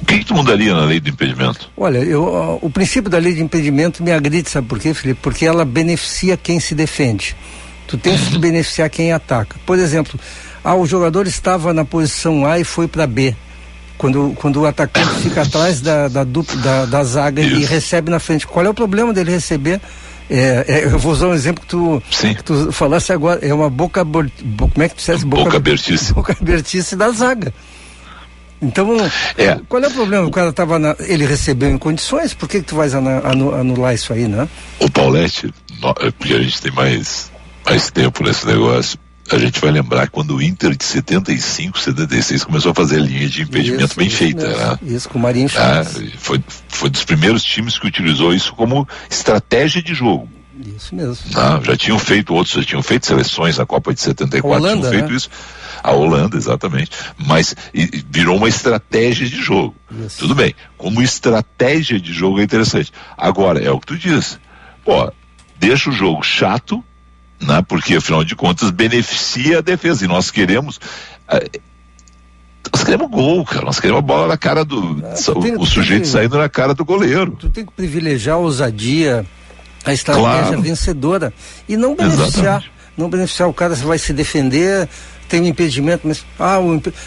[0.00, 1.70] O que, que tu mudaria na lei do impedimento?
[1.76, 5.20] Olha, eu, o princípio da lei de impedimento me agride, sabe por quê, Felipe?
[5.22, 7.36] Porque ela beneficia quem se defende.
[7.86, 9.56] Tu tens que beneficiar quem ataca.
[9.64, 10.18] Por exemplo,
[10.62, 13.34] ah, o jogador estava na posição A e foi para B.
[13.96, 17.56] Quando, quando o atacante fica atrás da, da, dupla, da, da zaga Isso.
[17.56, 18.46] e recebe na frente.
[18.46, 19.80] Qual é o problema dele receber?
[20.28, 23.38] É, é, eu vou usar um exemplo que tu, que tu falasse agora.
[23.46, 24.04] É uma boca.
[24.04, 24.30] Como
[24.78, 25.24] é que tu dissesse?
[25.24, 26.12] Boca, boca abertice.
[26.14, 27.52] Boca abertice da zaga.
[28.64, 28.96] Então,
[29.36, 29.60] é.
[29.68, 30.26] qual é o problema?
[30.26, 34.12] O cara tava na, ele recebeu em condições, por que, que tu vais anular isso
[34.12, 34.48] aí, né?
[34.80, 35.52] O Paulette,
[36.00, 37.30] é porque a gente tem mais,
[37.66, 38.98] mais tempo nesse negócio,
[39.30, 43.28] a gente vai lembrar quando o Inter de 75, 76 começou a fazer a linha
[43.28, 44.62] de impedimento isso, bem isso feita, mesmo.
[44.62, 44.78] né?
[44.82, 45.48] Isso, com o Marinho.
[45.56, 45.82] Ah,
[46.18, 50.28] foi, foi dos primeiros times que utilizou isso como estratégia de jogo.
[50.76, 51.16] Isso mesmo.
[51.34, 54.92] Ah, já tinham feito outros, já tinham feito seleções na Copa de 74, Holanda, tinham
[54.92, 55.16] feito né?
[55.16, 55.30] isso.
[55.82, 56.90] A Holanda, exatamente.
[57.18, 59.74] Mas e, virou uma estratégia de jogo.
[60.06, 60.18] Isso.
[60.18, 60.54] Tudo bem.
[60.78, 62.92] Como estratégia de jogo é interessante.
[63.16, 64.38] Agora, é o que tu diz.
[64.84, 65.12] Pô,
[65.58, 66.82] deixa o jogo chato,
[67.46, 67.64] né?
[67.66, 70.04] Porque afinal de contas beneficia a defesa.
[70.04, 70.76] E nós queremos.
[71.28, 71.60] Uh,
[72.72, 73.64] nós queremos gol, cara.
[73.64, 75.02] Nós queremos a bola na cara do.
[75.04, 77.36] Ah, tem, o sujeito que, saindo na cara do goleiro.
[77.38, 79.24] Tu tem que privilegiar a ousadia,
[79.84, 80.62] a estratégia claro.
[80.62, 81.32] vencedora.
[81.68, 82.28] E não beneficiar.
[82.28, 82.74] Exatamente.
[82.96, 84.88] Não beneficiar o cara, você vai se defender,
[85.28, 86.58] tem um impedimento, mas ah,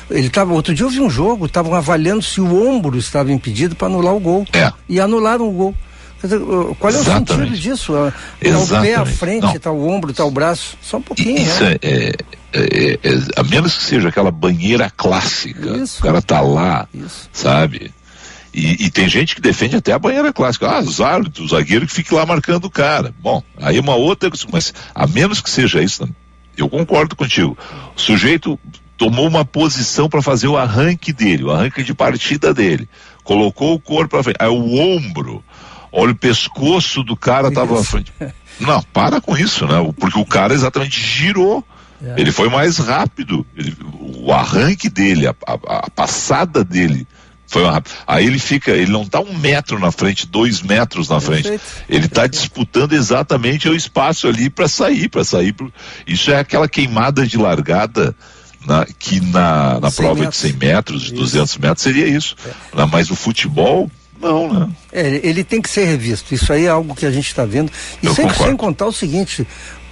[0.10, 3.74] ele estava outro dia eu vi um jogo, estavam avaliando se o ombro estava impedido
[3.74, 4.46] para anular o gol.
[4.52, 4.72] É.
[4.90, 5.76] E anularam o gol.
[6.22, 6.40] Dizer,
[6.80, 7.32] qual é Exatamente.
[7.32, 7.94] o sentido disso?
[8.42, 11.40] Está o pé à frente, está o ombro, está o braço, só um pouquinho.
[11.40, 11.76] Isso né?
[11.82, 12.16] é,
[12.54, 16.00] é, é, é, a menos que seja aquela banheira clássica, Isso.
[16.00, 17.30] o cara tá lá, Isso.
[17.32, 17.94] sabe?
[18.54, 20.68] E, e, tem gente que defende até a banheira clássica.
[20.68, 23.14] Ah, os árbitros, o zagueiro que fique lá marcando o cara.
[23.20, 26.10] Bom, aí é uma outra, mas a menos que seja isso,
[26.58, 27.56] eu concordo contigo.
[27.96, 28.60] O sujeito
[28.98, 32.90] tomou uma posição para fazer o arranque dele, o arranque de partida dele.
[33.24, 34.38] Colocou o corpo para frente.
[34.40, 35.44] Aí o ombro,
[35.98, 38.14] olha o pescoço do cara estava à frente.
[38.60, 39.76] Não, para com isso, né?
[40.00, 41.66] Porque o cara exatamente girou.
[42.04, 42.22] É.
[42.22, 43.46] Ele foi mais rápido.
[43.56, 47.08] Ele, o arranque dele, a, a, a passada dele
[47.48, 47.82] foi uma...
[48.06, 51.50] Aí ele fica, ele não está um metro na frente, dois metros na frente.
[51.50, 51.86] Perfeito.
[51.90, 55.54] Ele está disputando exatamente o espaço ali para sair, para sair.
[55.54, 55.74] Pro...
[56.06, 58.16] Isso é aquela queimada de largada
[58.66, 60.42] na, que na, na prova metros.
[60.42, 62.36] de 100 metros, de 200 metros seria isso.
[62.46, 62.86] É.
[62.86, 64.70] Mas o futebol, não, né?
[64.92, 66.34] É, ele tem que ser revisto.
[66.34, 67.72] Isso aí é algo que a gente está vendo.
[68.02, 69.48] E sem, sem, contar o seguinte: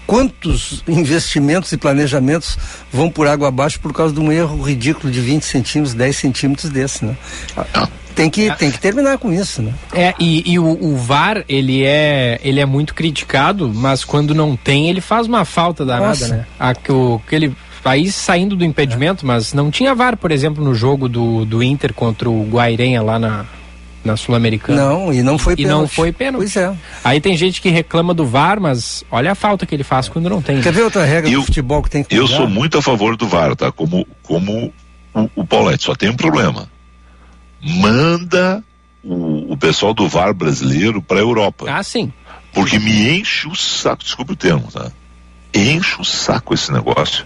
[0.06, 2.58] quantos investimentos e planejamentos
[2.92, 6.72] vão por água abaixo por causa de um erro ridículo de 20 centímetros, 10 centímetros
[6.72, 7.18] desse, né?
[8.16, 9.74] Tem que, tem que terminar com isso, né?
[9.94, 14.56] É, e, e o, o, VAR, ele é, ele é muito criticado, mas quando não
[14.56, 16.28] tem, ele faz uma falta danada, Nossa.
[16.30, 16.46] né?
[16.58, 19.28] A, o, aquele país saindo do impedimento, é.
[19.28, 23.20] mas não tinha VAR, por exemplo, no jogo do, do Inter contra o Guairenha lá
[23.20, 23.46] na,
[24.06, 24.82] na Sul-Americana.
[24.82, 25.76] Não, e não foi pênalti.
[25.76, 26.44] E não foi pênalti.
[26.44, 26.76] Pois é.
[27.04, 30.30] Aí tem gente que reclama do VAR, mas olha a falta que ele faz quando
[30.30, 30.62] não tem.
[30.62, 33.18] Quer ver outra regra eu, do futebol que tem que Eu sou muito a favor
[33.18, 33.72] do VAR, tá?
[33.72, 34.72] Como, como
[35.14, 36.70] o, o Paulette, só tem um problema.
[37.62, 38.64] Manda
[39.04, 41.66] o, o pessoal do VAR brasileiro para a Europa.
[41.68, 42.14] Ah, sim.
[42.54, 44.92] Porque me enche o saco, desculpe o termo, tá?
[45.54, 47.26] Enche o saco esse negócio.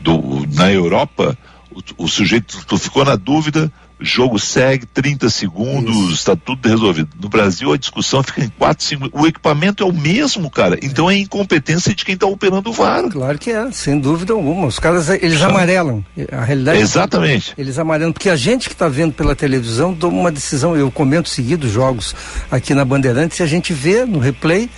[0.00, 1.36] Do, na Europa,
[1.70, 7.08] o, o sujeito, tu ficou na dúvida, jogo segue, 30 segundos, está tudo resolvido.
[7.20, 10.78] No Brasil a discussão fica em 4, 5 O equipamento é o mesmo, cara.
[10.82, 13.04] Então é incompetência de quem está operando o VAR.
[13.10, 14.66] Claro que é, sem dúvida alguma.
[14.66, 16.04] Os caras, eles amarelam.
[16.32, 17.54] A realidade Exatamente.
[17.56, 20.76] É eles amarelam, porque a gente que está vendo pela televisão toma uma decisão.
[20.76, 22.14] Eu comento seguido jogos
[22.50, 24.68] aqui na Bandeirantes e a gente vê no replay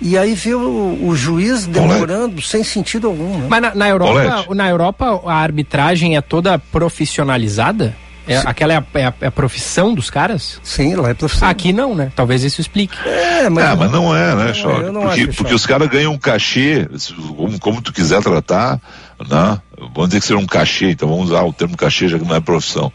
[0.00, 3.38] e aí viu o, o juiz demorando sem sentido algum.
[3.38, 3.46] Né?
[3.48, 7.96] Mas na, na Europa, na Europa a arbitragem é toda profissionalizada?
[8.26, 10.60] É, aquela é a, é, a, é a, profissão dos caras?
[10.62, 11.48] Sim, lá é profissão.
[11.48, 12.10] Aqui não, né?
[12.16, 12.96] Talvez isso explique.
[13.06, 14.90] É, mas, ah, mas não é, né, Choque?
[14.90, 16.88] Porque, acho, porque os caras ganham um cachê,
[17.36, 18.80] como, como tu quiser tratar,
[19.28, 19.60] né?
[19.78, 22.34] Vamos dizer que seja um cachê, então vamos usar o termo cachê, já que não
[22.34, 22.90] é profissão.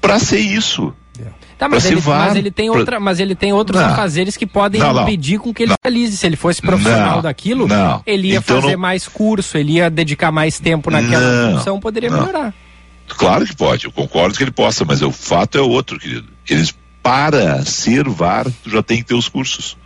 [0.00, 0.94] Pra ser isso.
[1.58, 2.78] Tá, mas, ele, mas ele, tem pra...
[2.78, 3.88] outra, mas ele tem outros não.
[3.88, 5.02] afazeres que podem não, não.
[5.02, 6.16] impedir com que ele realize.
[6.16, 7.66] Se ele fosse profissional daquilo,
[8.06, 12.54] ele ia então fazer mais curso, ele ia dedicar mais tempo naquela função, poderia melhorar.
[13.08, 16.28] Claro que pode, eu concordo que ele possa, mas o fato é outro, querido.
[16.48, 19.76] Eles, para ser VAR, tu já tem que ter os cursos.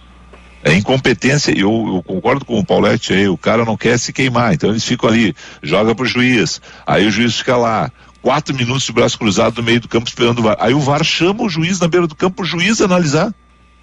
[0.64, 4.54] É incompetência, eu, eu concordo com o Paulette aí, o cara não quer se queimar,
[4.54, 8.92] então eles ficam ali, joga pro juiz, aí o juiz fica lá, quatro minutos de
[8.92, 10.56] braço cruzado no meio do campo esperando o VAR.
[10.60, 13.34] Aí o VAR chama o juiz na beira do campo, o juiz analisar.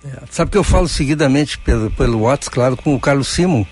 [0.04, 3.65] É, sabe que eu falo seguidamente pelo, pelo WhatsApp, claro, com o Carlos Simon.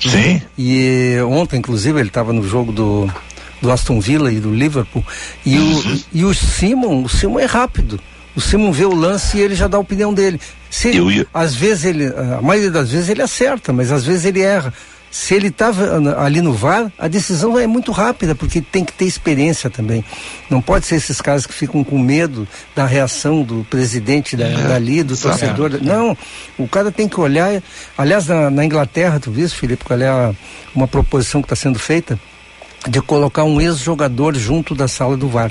[0.00, 0.40] Sim.
[0.56, 3.12] E ontem, inclusive, ele estava no jogo do
[3.60, 5.04] do Aston Villa e do Liverpool.
[5.44, 8.00] E, o, e o Simon, o Simon é rápido.
[8.36, 10.40] O Simon vê o lance e ele já dá a opinião dele.
[10.70, 11.26] Se ele, ia...
[11.34, 14.72] Às vezes ele, a maioria das vezes ele acerta, mas às vezes ele erra.
[15.10, 19.06] Se ele estava ali no VAR, a decisão é muito rápida, porque tem que ter
[19.06, 20.04] experiência também.
[20.50, 24.68] Não pode ser esses caras que ficam com medo da reação do presidente da, é,
[24.68, 25.76] dali, do torcedor.
[25.76, 25.78] É.
[25.80, 26.16] Não,
[26.58, 27.62] o cara tem que olhar.
[27.96, 30.34] Aliás, na, na Inglaterra, tu viste, Felipe, qual é a,
[30.74, 32.20] uma proposição que está sendo feita?
[32.86, 35.50] De colocar um ex-jogador junto da sala do VAR.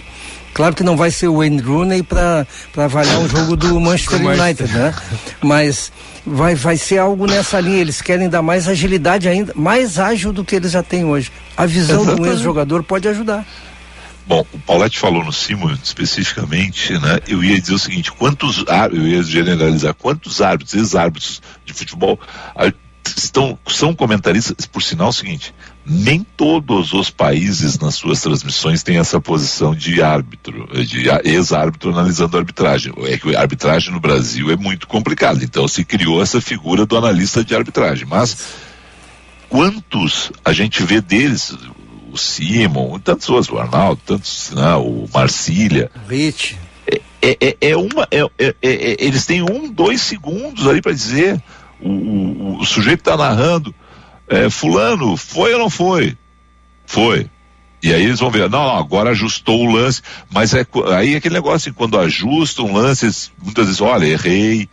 [0.53, 4.73] Claro que não vai ser o Wayne Rooney para avaliar um jogo do Manchester United,
[4.73, 4.93] né?
[5.41, 5.91] Mas
[6.25, 7.77] vai, vai ser algo nessa linha.
[7.77, 11.31] Eles querem dar mais agilidade ainda, mais ágil do que eles já têm hoje.
[11.55, 12.21] A visão Exatamente.
[12.21, 13.45] do ex-jogador pode ajudar.
[14.25, 17.19] Bom, o Paulette falou no Simon especificamente, né?
[17.27, 22.19] Eu ia dizer o seguinte, quantos eu ia generalizar, quantos árbitros, ex-árbitros de futebol
[23.15, 25.53] estão, são comentaristas, por sinal é o seguinte,
[25.85, 32.35] nem todos os países nas suas transmissões têm essa posição de árbitro, de ex-árbitro analisando
[32.35, 32.93] a arbitragem.
[33.05, 36.97] É que a arbitragem no Brasil é muito complicada, então se criou essa figura do
[36.97, 38.05] analista de arbitragem.
[38.05, 38.37] Mas
[39.49, 41.55] quantos a gente vê deles,
[42.11, 45.91] o Simon, tantos outros, o Arnaldo, tantos, não, né, o Marcília.
[46.07, 46.57] Rich.
[46.89, 50.93] É, é, é, é uma, é, é, é, eles têm um, dois segundos ali para
[50.93, 51.41] dizer,
[51.81, 53.73] o, o, o sujeito está narrando,
[54.27, 56.17] é, fulano, foi ou não foi?
[56.85, 57.29] Foi.
[57.81, 61.17] E aí eles vão ver, não, não, agora ajustou o lance, mas é aí é
[61.17, 64.67] aquele negócio quando ajustam um lance, muitas vezes, olha, errei,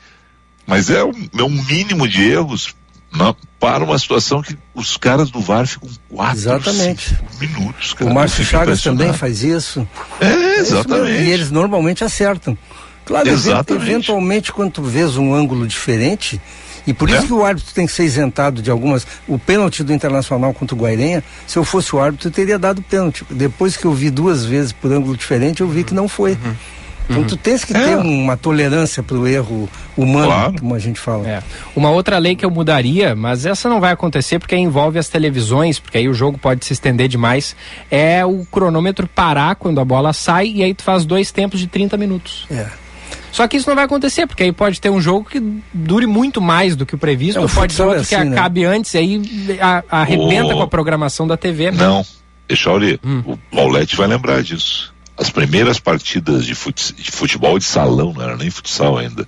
[0.66, 2.74] mas é um, é um mínimo de erros
[3.12, 7.16] não, para uma situação que os caras do VAR ficam quatro exatamente.
[7.38, 7.94] minutos.
[7.94, 9.86] Cara, o Márcio Chagas também faz isso.
[10.20, 11.10] É, exatamente.
[11.10, 12.58] É isso e eles normalmente acertam.
[13.04, 13.88] Claro, exatamente.
[13.88, 16.40] eventualmente, quando tu vês um ângulo diferente,
[16.86, 17.26] e por isso é?
[17.26, 19.06] que o árbitro tem que ser isentado de algumas.
[19.26, 22.82] O pênalti do Internacional contra o Guairenha, se eu fosse o árbitro, eu teria dado
[22.82, 23.24] pênalti.
[23.30, 26.32] Depois que eu vi duas vezes por ângulo diferente, eu vi que não foi.
[26.32, 26.54] Uhum.
[27.04, 27.26] Então uhum.
[27.26, 27.80] tu tens que é.
[27.80, 30.54] ter uma tolerância para o erro humano, claro.
[30.58, 31.28] como a gente fala.
[31.28, 31.42] É.
[31.76, 35.78] Uma outra lei que eu mudaria, mas essa não vai acontecer porque envolve as televisões,
[35.78, 37.54] porque aí o jogo pode se estender demais,
[37.90, 41.66] é o cronômetro parar quando a bola sai e aí tu faz dois tempos de
[41.66, 42.46] 30 minutos.
[42.50, 42.66] É.
[43.34, 45.42] Só que isso não vai acontecer, porque aí pode ter um jogo que
[45.72, 48.24] dure muito mais do que o previsto, é, ou pode ser outro é assim, que
[48.26, 48.36] né?
[48.36, 48.66] acabe né?
[48.68, 49.20] antes, aí
[49.60, 50.58] a, arrebenta o...
[50.58, 51.72] com a programação da TV.
[51.72, 51.78] Né?
[51.78, 52.06] Não,
[52.48, 53.24] Echauri, hum.
[53.26, 54.94] o Paulette vai lembrar disso.
[55.18, 59.26] As primeiras partidas de, fute, de futebol de salão, não era nem futsal ainda,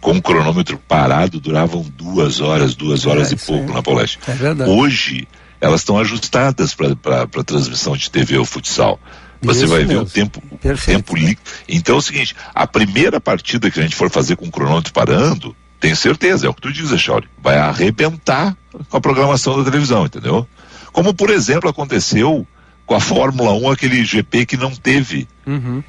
[0.00, 3.74] com o cronômetro parado, duravam duas horas, duas horas é, e pouco é.
[3.74, 4.20] na Paulette.
[4.28, 4.70] É verdade.
[4.70, 5.26] Hoje,
[5.60, 9.00] elas estão ajustadas para transmissão de TV ou futsal.
[9.40, 10.04] Você Isso vai mesmo.
[10.04, 10.42] ver o tempo,
[10.84, 11.40] tempo líquido.
[11.68, 14.92] Então é o seguinte, a primeira partida que a gente for fazer com o cronômetro
[14.92, 18.56] parando, tenho certeza, é o que tu diz, Chauri, vai arrebentar
[18.88, 20.46] com a programação da televisão, entendeu?
[20.92, 22.46] Como, por exemplo, aconteceu
[22.84, 25.28] com a Fórmula 1, aquele GP que não teve.
[25.46, 25.82] Uhum.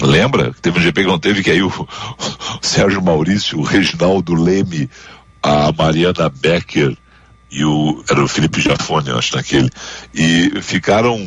[0.00, 0.52] Lembra?
[0.60, 1.86] Teve um GP que não teve, que aí o, o
[2.60, 4.90] Sérgio Maurício, o Reginaldo Leme,
[5.42, 6.96] a Mariana Becker
[7.50, 8.02] e o.
[8.10, 9.70] Era o Felipe Jafone, acho, naquele.
[10.14, 11.24] E ficaram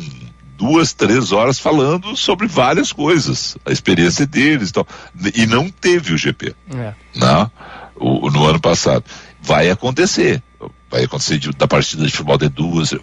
[0.60, 4.86] duas, três horas falando sobre várias coisas, a experiência deles e tal.
[5.34, 6.54] E não teve o GP.
[6.74, 6.92] É.
[7.16, 7.50] Não, né?
[7.96, 9.02] o, no ano passado.
[9.40, 10.42] Vai acontecer.
[10.90, 12.94] Vai acontecer de, da partida de futebol de duas.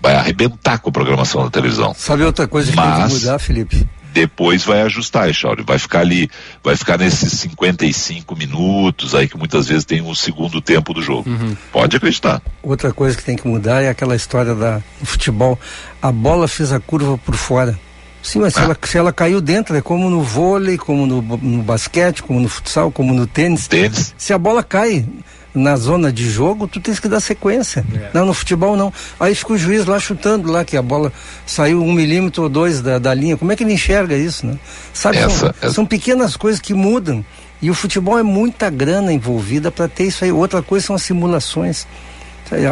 [0.00, 1.94] Vai arrebentar com a programação da televisão.
[1.94, 3.86] Sabe outra coisa que Mas, tem que mudar, Felipe?
[4.14, 5.64] Depois vai ajustar, Echauri.
[5.66, 6.30] Vai ficar ali,
[6.62, 11.28] vai ficar nesses 55 minutos aí que muitas vezes tem um segundo tempo do jogo.
[11.28, 11.56] Uhum.
[11.72, 12.40] Pode acreditar.
[12.62, 15.58] Outra coisa que tem que mudar é aquela história da, do futebol.
[16.00, 17.78] A bola fez a curva por fora.
[18.22, 18.60] Sim, mas ah.
[18.60, 22.40] se, ela, se ela caiu dentro, é como no vôlei, como no, no basquete, como
[22.40, 23.66] no futsal, como no tênis.
[23.66, 24.14] Tênis.
[24.16, 25.04] Se a bola cai
[25.54, 27.84] na zona de jogo, tu tens que dar sequência.
[27.94, 28.10] É.
[28.12, 28.92] Não, no futebol não.
[29.20, 31.12] Aí fica o juiz lá chutando lá que a bola
[31.46, 33.36] saiu um milímetro ou dois da, da linha.
[33.36, 34.58] Como é que ele enxerga isso, né?
[34.92, 35.72] Sabe, essa, são, essa...
[35.72, 37.24] são pequenas coisas que mudam.
[37.62, 40.32] E o futebol é muita grana envolvida para ter isso aí.
[40.32, 41.86] Outra coisa são as simulações.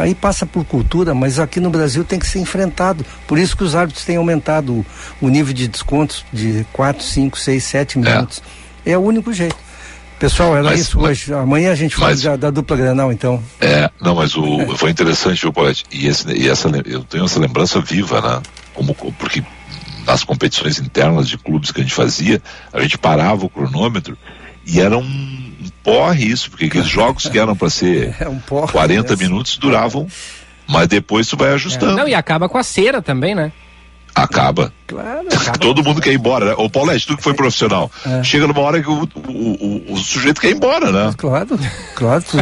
[0.01, 3.07] Aí passa por cultura, mas aqui no Brasil tem que ser enfrentado.
[3.27, 4.87] Por isso que os árbitros têm aumentado o,
[5.23, 8.43] o nível de descontos de 4, 5, 6, 7 minutos.
[8.85, 8.93] É.
[8.93, 9.57] é o único jeito.
[10.23, 11.35] Pessoal, era mas, isso hoje.
[11.35, 13.43] Amanhã a gente fala da, da, dupla Grenal, então.
[13.61, 15.85] É, não, mas o, foi interessante, viu, Paulette?
[15.91, 18.41] E, esse, e essa, eu tenho essa lembrança viva, né?
[18.73, 19.43] Como, porque
[20.07, 22.41] nas competições internas de clubes que a gente fazia,
[22.73, 24.17] a gente parava o cronômetro
[24.65, 28.39] e era um, um porre isso, porque aqueles jogos que eram para ser é um
[28.39, 30.07] porre, 40 minutos duravam,
[30.69, 31.95] mas depois tu vai ajustando.
[31.95, 31.97] É.
[31.97, 33.51] Não, e acaba com a cera também, né?
[34.15, 34.73] Acaba.
[34.93, 35.27] Claro.
[35.59, 36.55] Todo mundo quer ir embora, né?
[36.59, 38.23] Ô Paulete, tu que foi profissional, é.
[38.23, 41.15] chega numa hora que o, o, o, o, sujeito quer ir embora, né?
[41.17, 41.59] Claro,
[41.95, 42.23] claro.
[42.23, 42.37] Tu,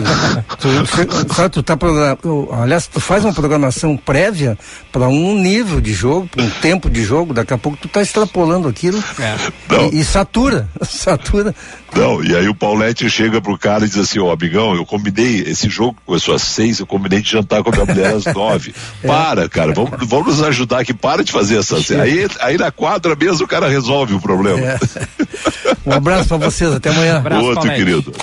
[0.59, 4.59] tu, tu, tu tá programando, aliás, tu faz uma programação prévia
[4.91, 8.67] para um nível de jogo, um tempo de jogo, daqui a pouco tu tá extrapolando
[8.67, 9.87] aquilo é.
[9.93, 11.55] e, e, satura, satura.
[11.95, 14.85] Não, e aí o Paulete chega pro cara e diz assim, ô oh, amigão, eu
[14.85, 18.25] combinei, esse jogo começou às seis, eu combinei de jantar com a minha mulher às
[18.35, 18.75] nove.
[19.03, 19.07] É.
[19.07, 22.03] Para, cara, vamos, vamos nos ajudar aqui, para de fazer essa.
[22.03, 24.61] Aí, aí na quadra mesmo o cara resolve o problema.
[24.67, 24.79] É.
[25.87, 27.15] Um abraço para vocês, até amanhã.
[27.15, 27.79] Um abraço, Outro, Paulete.
[27.79, 28.15] querido.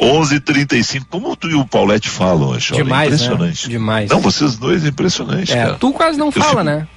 [0.00, 1.04] 11:35.
[1.10, 2.74] Como tu e o Paulette falam, Ancho?
[2.74, 3.66] Demais, impressionante.
[3.66, 3.72] Né?
[3.72, 4.10] Demais.
[4.10, 5.74] Não, vocês dois é impressionante, é, cara.
[5.74, 6.62] Tu quase não eu fala, fico...
[6.62, 6.88] né?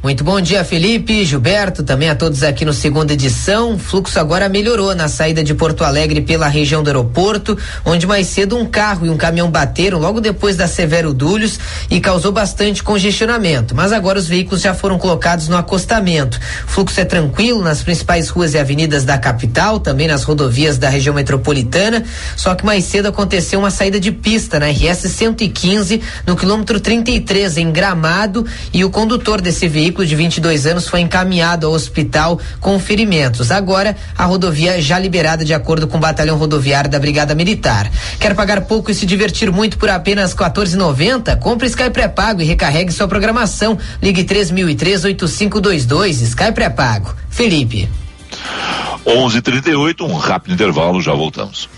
[0.00, 3.74] Muito bom dia, Felipe, Gilberto, também a todos aqui no segunda edição.
[3.74, 8.28] O fluxo agora melhorou na saída de Porto Alegre pela região do aeroporto, onde mais
[8.28, 11.58] cedo um carro e um caminhão bateram logo depois da Severo Dúlios
[11.90, 13.74] e causou bastante congestionamento.
[13.74, 16.38] Mas agora os veículos já foram colocados no acostamento.
[16.64, 20.88] O fluxo é tranquilo nas principais ruas e avenidas da capital, também nas rodovias da
[20.88, 22.04] região metropolitana.
[22.36, 27.56] Só que mais cedo aconteceu uma saída de pista na RS 115, no quilômetro 33,
[27.56, 32.38] em Gramado, e o condutor desse veículo veículo de 22 anos foi encaminhado ao hospital
[32.60, 33.50] com ferimentos.
[33.50, 37.90] Agora, a rodovia já liberada de acordo com o batalhão rodoviário da Brigada Militar.
[38.20, 41.38] Quer pagar pouco e se divertir muito por apenas 14,90?
[41.38, 43.78] Compre Sky pré-pago e recarregue sua programação.
[44.02, 47.14] Ligue 3003 8522 Sky pré-pago.
[47.30, 47.88] Felipe.
[49.06, 51.68] 11:38 um rápido intervalo, já voltamos.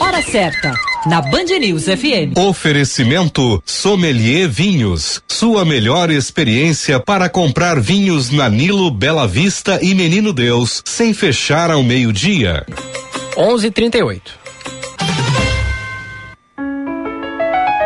[0.00, 0.74] Hora certa
[1.06, 2.36] na Band News FM.
[2.36, 5.22] Oferecimento Sommelier Vinhos.
[5.28, 11.70] Sua melhor experiência para comprar vinhos na Nilo, Bela Vista e Menino Deus, sem fechar
[11.70, 12.64] ao meio-dia.
[13.36, 14.20] 11:38.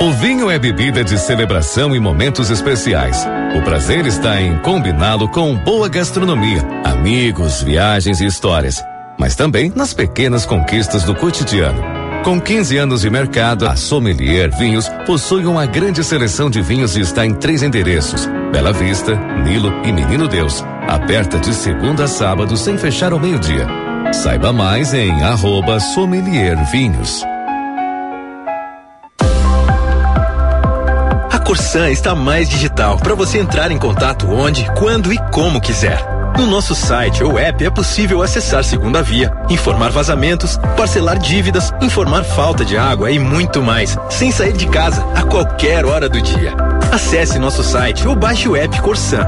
[0.01, 3.27] O vinho é bebida de celebração e momentos especiais.
[3.57, 8.81] O prazer está em combiná-lo com boa gastronomia, amigos, viagens e histórias,
[9.19, 11.98] mas também nas pequenas conquistas do cotidiano.
[12.29, 17.01] Com 15 anos de mercado, a Sommelier Vinhos possui uma grande seleção de vinhos e
[17.01, 20.62] está em três endereços: Bela Vista, Nilo e Menino Deus.
[20.87, 23.66] Aberta de segunda a sábado sem fechar ao meio-dia.
[24.12, 27.24] Saiba mais em arroba Sommelier Vinhos.
[31.33, 36.18] A Corsan está mais digital para você entrar em contato onde, quando e como quiser
[36.39, 42.22] no nosso site ou app é possível acessar segunda via, informar vazamentos, parcelar dívidas, informar
[42.22, 46.55] falta de água e muito mais, sem sair de casa a qualquer hora do dia.
[46.93, 49.26] Acesse nosso site ou baixe o app Corsan.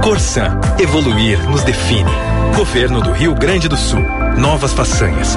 [0.00, 2.10] Corsan, evoluir nos define.
[2.54, 4.04] Governo do Rio Grande do Sul.
[4.38, 5.36] Novas façanhas.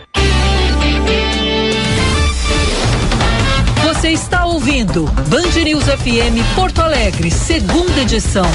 [4.21, 8.45] Está ouvindo Band News FM Porto Alegre, segunda edição.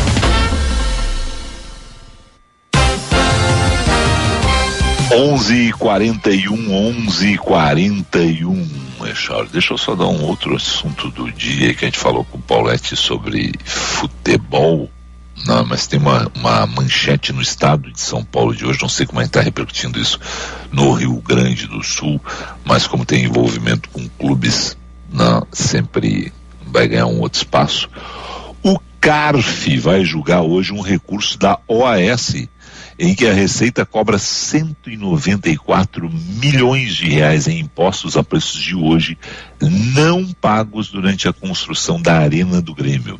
[5.12, 8.64] Onze quarenta e um, onze quarenta e um.
[9.14, 12.38] Charles, deixa eu só dar um outro assunto do dia que a gente falou com
[12.38, 14.88] o Paulette sobre futebol.
[15.46, 19.04] Não, mas tem uma, uma manchete no estado de São Paulo de hoje, não sei
[19.04, 20.20] como é está repercutindo isso
[20.70, 22.20] no Rio Grande do Sul,
[22.64, 24.76] mas como tem envolvimento com clubes
[25.16, 26.30] não, sempre
[26.66, 27.88] vai ganhar um outro espaço.
[28.62, 32.34] O CARF vai julgar hoje um recurso da OAS
[32.98, 39.16] em que a Receita cobra 194 milhões de reais em impostos a preços de hoje
[39.60, 43.18] não pagos durante a construção da Arena do Grêmio.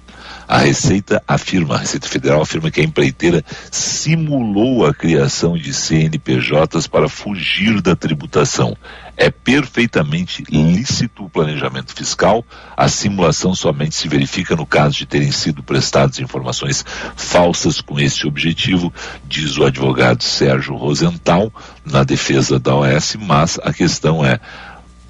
[0.48, 6.86] A Receita afirma, a Receita Federal afirma que a empreiteira simulou a criação de CNPJs
[6.86, 8.76] para fugir da tributação.
[9.16, 12.44] É perfeitamente lícito o planejamento fiscal.
[12.76, 16.84] A simulação somente se verifica no caso de terem sido prestadas informações
[17.16, 18.92] falsas com esse objetivo,
[19.26, 21.52] diz o advogado Sérgio Rosenthal,
[21.84, 24.38] na defesa da OS, mas a questão é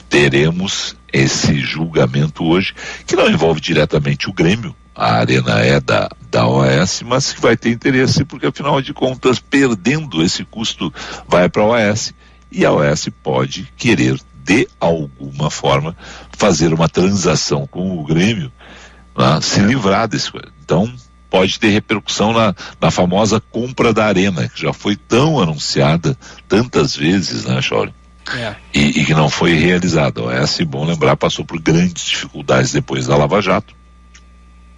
[0.09, 2.75] teremos esse julgamento hoje,
[3.07, 7.57] que não envolve diretamente o Grêmio, a arena é da, da OAS, mas que vai
[7.57, 10.93] ter interesse, porque afinal de contas, perdendo esse custo,
[11.29, 12.15] vai para a OAS
[12.51, 15.95] e a OAS pode querer, de alguma forma,
[16.33, 18.51] fazer uma transação com o Grêmio,
[19.17, 20.33] né, se livrar desse.
[20.65, 20.91] Então,
[21.29, 26.17] pode ter repercussão na, na famosa compra da arena, que já foi tão anunciada
[26.49, 27.93] tantas vezes, né, Chore?
[28.35, 28.57] É.
[28.75, 30.21] E, e, que não foi realizada.
[30.21, 33.76] A OAS, bom lembrar, passou por grandes dificuldades depois da Lava Jato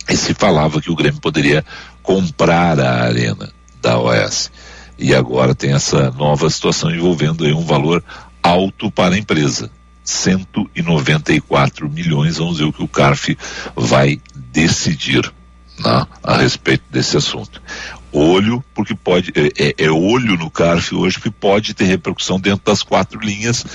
[0.08, 1.64] e se falava que o Grêmio poderia
[2.02, 3.50] comprar a arena
[3.80, 4.50] da OS.
[4.98, 8.02] E agora tem essa nova situação envolvendo um valor
[8.42, 9.70] alto para a empresa.
[10.02, 13.36] 194 milhões, vamos ver o que o CARF
[13.76, 15.30] vai decidir
[15.78, 17.62] né, a respeito desse assunto.
[18.10, 22.64] Olho, porque pode, é, é, é, olho no CARF hoje que pode ter repercussão dentro
[22.64, 23.66] das quatro linhas,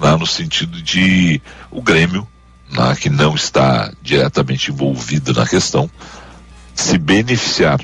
[0.00, 2.26] né, no sentido de o Grêmio
[2.72, 5.88] né, que não está diretamente envolvido na questão,
[6.74, 7.78] se beneficiar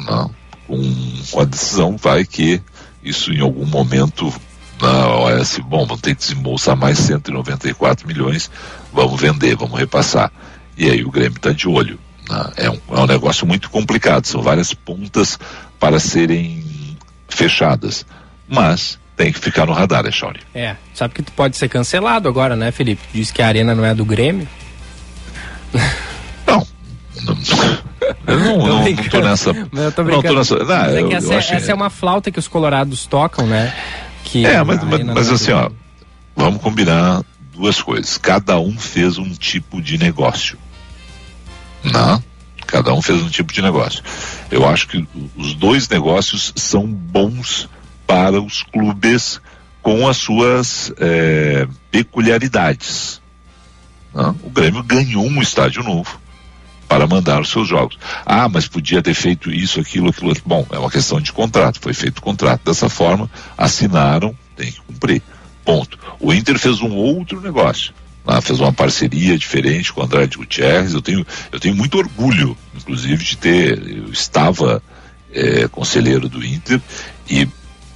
[0.00, 0.30] né,
[0.66, 2.60] com, a decisão, vai que
[3.02, 4.32] isso em algum momento
[4.80, 8.50] na OS, bom, vamos ter que desembolsar mais 194 milhões,
[8.92, 10.32] vamos vender, vamos repassar.
[10.76, 11.98] E aí o Grêmio está de olho.
[12.28, 12.52] Né?
[12.56, 15.38] É, um, é um negócio muito complicado, são várias pontas
[15.78, 16.96] para serem
[17.28, 18.06] fechadas.
[18.48, 20.40] Mas tem que ficar no radar, é Shawnee.
[20.54, 23.02] É, sabe que tu pode ser cancelado agora, né, Felipe?
[23.12, 24.48] Diz que a arena não é do Grêmio.
[26.46, 26.66] Não.
[27.26, 27.36] não
[28.26, 29.50] eu não, não, não tô nessa.
[29.50, 30.22] Eu tô brincando.
[30.22, 30.58] Não, tô nessa.
[30.58, 33.74] Não, mas é que essa, é, essa é uma flauta que os colorados tocam, né?
[34.24, 35.70] Que é, mas, mas, mas é assim, ó,
[36.34, 38.16] vamos combinar duas coisas.
[38.16, 40.56] Cada um fez um tipo de negócio.
[41.84, 42.24] Não?
[42.66, 44.02] Cada um fez um tipo de negócio.
[44.50, 45.06] Eu acho que
[45.36, 47.68] os dois negócios são bons
[48.10, 49.40] para os clubes
[49.80, 53.22] com as suas é, peculiaridades.
[54.12, 54.34] Né?
[54.42, 56.20] O Grêmio ganhou um estádio novo
[56.88, 57.96] para mandar os seus jogos.
[58.26, 60.34] Ah, mas podia ter feito isso, aquilo, aquilo.
[60.44, 61.78] Bom, é uma questão de contrato.
[61.80, 65.22] Foi feito o contrato dessa forma, assinaram, tem que cumprir.
[65.64, 65.96] Ponto.
[66.18, 67.94] O Inter fez um outro negócio.
[68.26, 68.40] Né?
[68.40, 70.94] Fez uma parceria diferente com o Andrade Gutierrez.
[70.94, 73.78] Eu tenho, eu tenho muito orgulho, inclusive, de ter.
[73.78, 74.82] Eu estava
[75.32, 76.80] é, conselheiro do Inter
[77.28, 77.48] e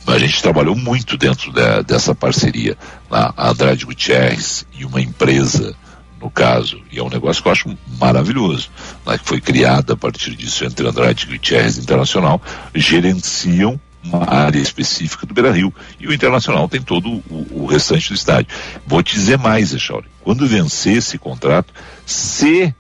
[0.07, 2.77] a gente trabalhou muito dentro de, dessa parceria.
[3.11, 5.75] A Andrade Gutierrez e uma empresa,
[6.21, 8.71] no caso, e é um negócio que eu acho maravilhoso,
[9.07, 12.41] né, que foi criada a partir disso entre Andrade Gutierrez Internacional,
[12.75, 18.11] gerenciam uma área específica do Beira Rio e o Internacional tem todo o, o restante
[18.11, 18.55] do estádio.
[18.87, 21.73] Vou te dizer mais, Echauri, quando vencer esse contrato,
[22.05, 22.75] se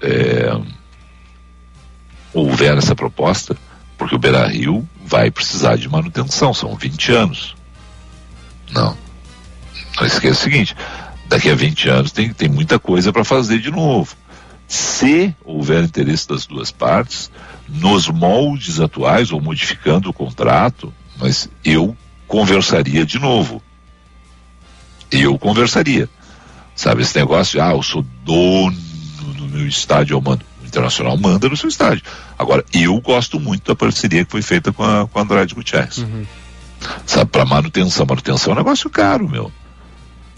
[0.00, 0.60] é,
[2.32, 3.56] houver essa proposta,
[3.96, 7.56] porque o Beira Rio vai precisar de manutenção, são 20 anos.
[8.72, 8.96] Não.
[9.98, 10.76] Não esqueça o seguinte:
[11.26, 14.14] daqui a 20 anos tem, tem muita coisa para fazer de novo.
[14.68, 17.28] Se houver interesse das duas partes,
[17.68, 21.96] nos moldes atuais ou modificando o contrato, mas eu
[22.28, 23.60] conversaria de novo.
[25.10, 26.08] Eu conversaria.
[26.76, 28.76] Sabe, esse negócio de, ah, eu sou dono
[29.36, 30.46] do meu estádio, eu mando.
[30.70, 32.02] Internacional manda no seu estádio.
[32.38, 35.98] Agora, eu gosto muito da parceria que foi feita com a, com a Andrade Gutierrez.
[35.98, 36.24] Uhum.
[37.06, 38.06] Sabe, para manutenção.
[38.08, 39.52] Manutenção é um negócio caro, meu.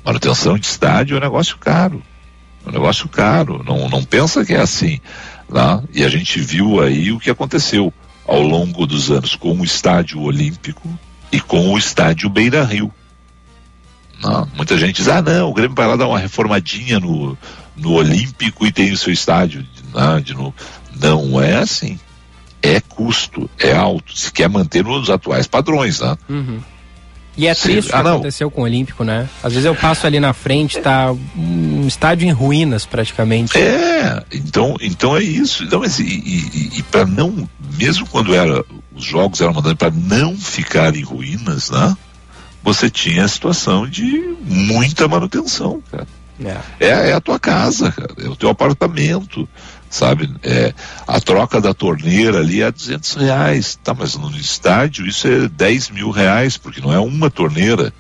[0.05, 2.03] Manutenção de estádio é um negócio caro.
[2.65, 3.63] É um negócio caro.
[3.65, 5.01] Não, não pensa que é assim.
[5.49, 7.93] Lá, e a gente viu aí o que aconteceu
[8.27, 10.89] ao longo dos anos com o estádio olímpico
[11.31, 12.93] e com o estádio Beira Rio.
[14.23, 17.37] Não, muita gente diz, ah não, o Grêmio vai lá dar uma reformadinha no,
[17.77, 19.67] no Olímpico e tem o seu estádio
[20.95, 21.99] Não é assim.
[22.63, 24.17] É custo, é alto.
[24.17, 26.17] Se quer manter nos atuais padrões, né?
[26.29, 26.61] Uhum.
[27.37, 29.27] E é triste o que ah, aconteceu com o Olímpico, né?
[29.43, 33.57] Às vezes eu passo ali na frente, tá um estádio em ruínas praticamente.
[33.57, 35.65] É, então, então é isso.
[35.65, 38.63] Então, e, e, e para não, mesmo quando era,
[38.95, 41.97] os jogos eram mandados para não ficar em ruínas, né?
[42.63, 46.07] Você tinha a situação de muita manutenção, cara.
[46.45, 46.87] É.
[46.87, 49.49] é, é a tua casa, cara, é o teu apartamento
[49.93, 50.35] sabe?
[50.43, 50.73] É,
[51.07, 53.93] a troca da torneira ali é 200 reais, tá?
[53.93, 57.93] Mas no estádio isso é 10 mil reais, porque não é uma torneira.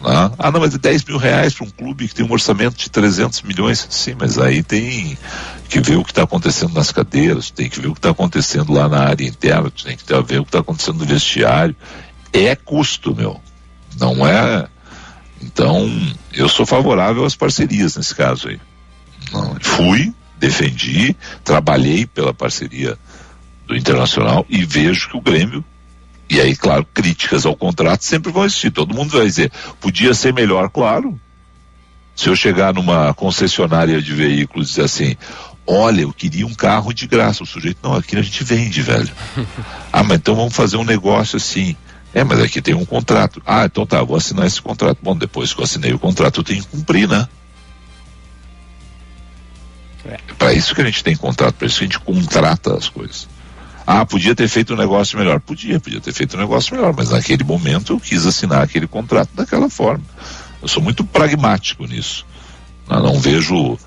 [0.00, 0.30] Né?
[0.38, 2.88] Ah, não, mas é 10 mil reais para um clube que tem um orçamento de
[2.88, 3.84] 300 milhões.
[3.90, 5.18] Sim, mas aí tem
[5.68, 8.72] que ver o que está acontecendo nas cadeiras, tem que ver o que está acontecendo
[8.72, 11.74] lá na área interna, tem que ver o que está acontecendo no vestiário.
[12.32, 13.40] É custo, meu.
[13.98, 14.68] Não é.
[15.42, 15.90] Então,
[16.32, 18.60] eu sou favorável às parcerias nesse caso aí.
[19.32, 22.98] Não, fui, defendi, trabalhei pela parceria
[23.64, 25.64] do Internacional e vejo que o Grêmio
[26.28, 28.70] e aí, claro, críticas ao contrato sempre vão existir.
[28.70, 31.20] Todo mundo vai dizer, podia ser melhor, claro.
[32.16, 35.16] Se eu chegar numa concessionária de veículos e dizer assim,
[35.66, 37.42] olha, eu queria um carro de graça.
[37.42, 39.10] O sujeito, não, aqui a gente vende, velho.
[39.92, 41.76] ah, mas então vamos fazer um negócio assim.
[42.14, 43.42] É, mas aqui tem um contrato.
[43.44, 44.98] Ah, então tá, vou assinar esse contrato.
[45.02, 47.28] Bom, depois que eu assinei o contrato, eu tenho que cumprir, né?
[50.04, 50.18] É.
[50.36, 53.28] Para isso que a gente tem contrato, para isso que a gente contrata as coisas.
[53.86, 55.40] Ah, podia ter feito um negócio melhor.
[55.40, 59.30] Podia, podia ter feito um negócio melhor, mas naquele momento eu quis assinar aquele contrato
[59.34, 60.04] daquela forma.
[60.60, 62.24] Eu sou muito pragmático nisso.
[62.88, 63.78] Eu não vejo,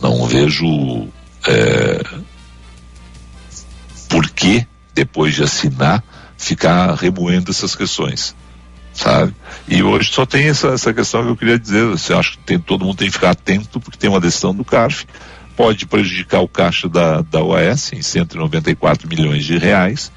[0.00, 1.08] não vejo
[1.46, 2.02] é,
[4.08, 6.02] por que depois de assinar
[6.36, 8.34] ficar remoendo essas questões,
[8.92, 9.34] sabe?
[9.68, 11.84] E hoje só tem essa, essa questão que eu queria dizer.
[11.86, 14.64] Você acha que tem, todo mundo tem que ficar atento porque tem uma decisão do
[14.64, 15.06] CARF
[15.56, 20.10] pode prejudicar o caixa da, da OAS em 194 milhões de reais,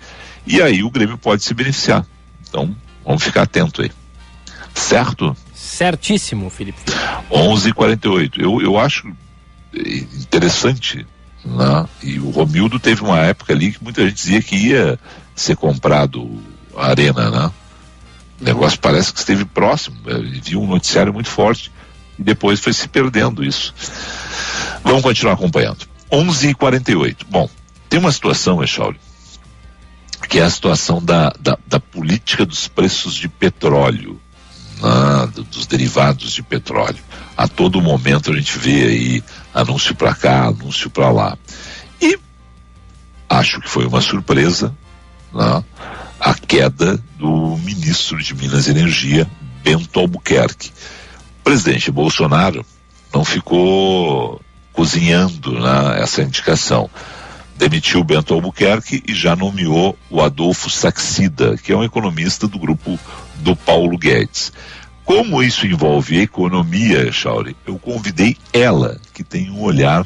[0.46, 2.06] e aí o Grêmio pode se beneficiar.
[2.48, 2.76] Então,
[3.06, 3.92] vamos ficar atento aí.
[4.74, 5.36] Certo?
[5.54, 6.80] Certíssimo, Felipe.
[7.32, 8.40] 11:48.
[8.40, 9.12] Eu, eu acho
[9.74, 11.06] interessante,
[11.44, 11.88] né?
[12.04, 15.00] E o Romildo teve uma época ali que muita gente dizia que ia
[15.36, 16.42] ser comprado
[16.76, 17.52] a Arena, né?
[18.40, 19.98] O negócio parece que esteve próximo.
[20.06, 21.72] Ele viu um noticiário muito forte
[22.18, 23.74] e depois foi se perdendo isso.
[24.84, 25.86] Vamos continuar acompanhando.
[26.11, 27.26] 11:48.
[27.30, 27.49] Bom,
[27.89, 28.99] tem uma situação, Echauri,
[30.30, 34.20] que é a situação da, da, da política dos preços de petróleo,
[34.82, 37.03] né, dos derivados de petróleo.
[37.38, 41.38] A todo momento a gente vê aí anúncio para cá, anúncio para lá.
[42.01, 42.18] E
[43.30, 44.76] acho que foi uma surpresa
[45.34, 45.63] né,
[46.20, 49.30] a queda do ministro de Minas e Energia,
[49.63, 50.72] Bento Albuquerque.
[51.46, 52.66] Presidente Bolsonaro
[53.14, 54.41] não ficou
[54.74, 56.89] cozinhando né, essa indicação.
[57.56, 63.00] Demitiu Bento Albuquerque e já nomeou o Adolfo Saxida, que é um economista do grupo
[63.36, 64.52] do Paulo Guedes.
[65.06, 70.04] Como isso envolve economia, Chauri, eu convidei ela, que tem um olhar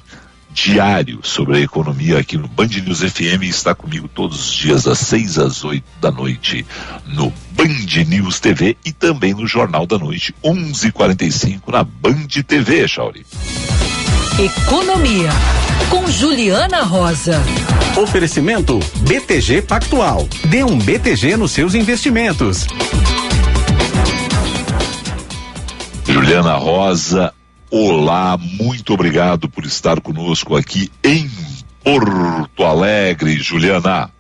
[0.52, 5.00] diário sobre a economia aqui no Band News FM está comigo todos os dias às
[5.00, 6.66] seis às oito da noite
[7.06, 11.84] no Band News TV e também no Jornal da Noite, onze quarenta e cinco na
[11.84, 13.26] Band TV, Chauri.
[14.40, 15.30] Economia,
[15.90, 17.42] com Juliana Rosa.
[17.98, 20.28] Oferecimento BTG Pactual.
[20.46, 22.66] Dê um BTG nos seus investimentos.
[26.08, 27.34] Juliana Rosa,
[27.70, 31.30] olá, muito obrigado por estar conosco aqui em
[31.84, 34.12] Porto Alegre, Juliana.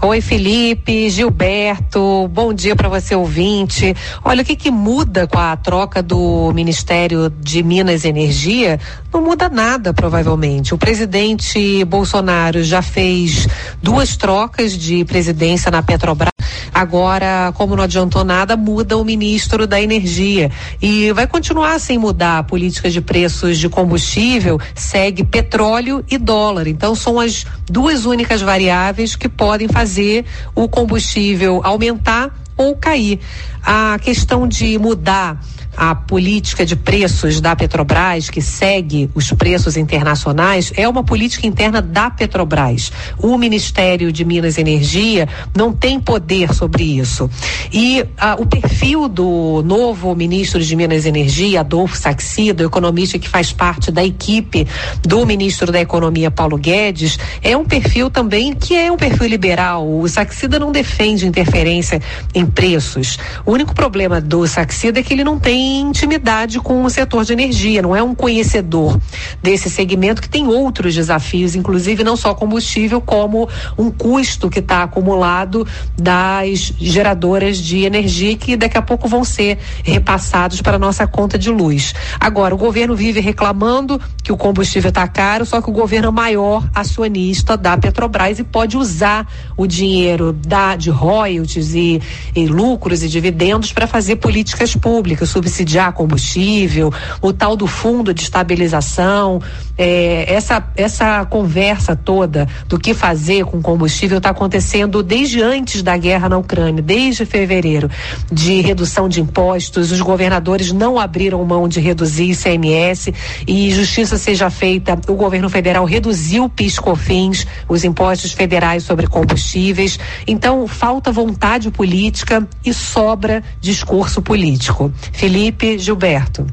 [0.00, 3.96] Oi, Felipe, Gilberto, bom dia para você ouvinte.
[4.24, 8.78] Olha, o que que muda com a troca do Ministério de Minas e Energia?
[9.12, 10.72] Não muda nada, provavelmente.
[10.72, 13.48] O presidente Bolsonaro já fez
[13.82, 16.30] duas trocas de presidência na Petrobras.
[16.72, 20.50] Agora, como não adiantou nada, muda o ministro da Energia.
[20.80, 26.66] E vai continuar sem mudar a política de preços de combustível, segue petróleo e dólar.
[26.66, 33.20] Então, são as duas únicas variáveis que podem fazer o combustível aumentar ou cair.
[33.62, 35.40] A questão de mudar
[35.78, 41.80] a política de preços da Petrobras, que segue os preços internacionais, é uma política interna
[41.80, 42.90] da Petrobras.
[43.16, 47.30] O Ministério de Minas e Energia não tem poder sobre isso.
[47.72, 53.28] E ah, o perfil do novo ministro de Minas e Energia, Adolfo Saxido, economista que
[53.28, 54.66] faz parte da equipe
[55.02, 59.88] do ministro da Economia, Paulo Guedes, é um perfil também que é um perfil liberal.
[59.88, 62.02] O Saxida não defende interferência
[62.34, 63.16] em preços.
[63.46, 67.32] O único problema do Saxida é que ele não tem intimidade com o setor de
[67.32, 68.98] energia, não é um conhecedor
[69.42, 74.82] desse segmento que tem outros desafios, inclusive não só combustível, como um custo que está
[74.82, 75.66] acumulado
[75.96, 81.38] das geradoras de energia que daqui a pouco vão ser repassados para a nossa conta
[81.38, 81.94] de luz.
[82.18, 86.10] Agora, o governo vive reclamando que o combustível está caro, só que o governo é
[86.10, 92.00] o maior acionista da Petrobras e pode usar o dinheiro da, de royalties e,
[92.34, 98.14] e lucros e dividendos para fazer políticas públicas, subsidiar subsidiar combustível, o tal do fundo
[98.14, 99.40] de estabilização,
[99.76, 105.96] é, essa, essa conversa toda do que fazer com combustível está acontecendo desde antes da
[105.96, 107.90] guerra na Ucrânia, desde fevereiro,
[108.30, 113.14] de redução de impostos, os governadores não abriram mão de reduzir ICMS
[113.46, 119.98] e justiça seja feita, o governo federal reduziu PIS/COFINS, os impostos federais sobre combustíveis.
[120.26, 124.92] Então, falta vontade política e sobra discurso político.
[125.12, 126.46] Felipe Felipe Gilberto.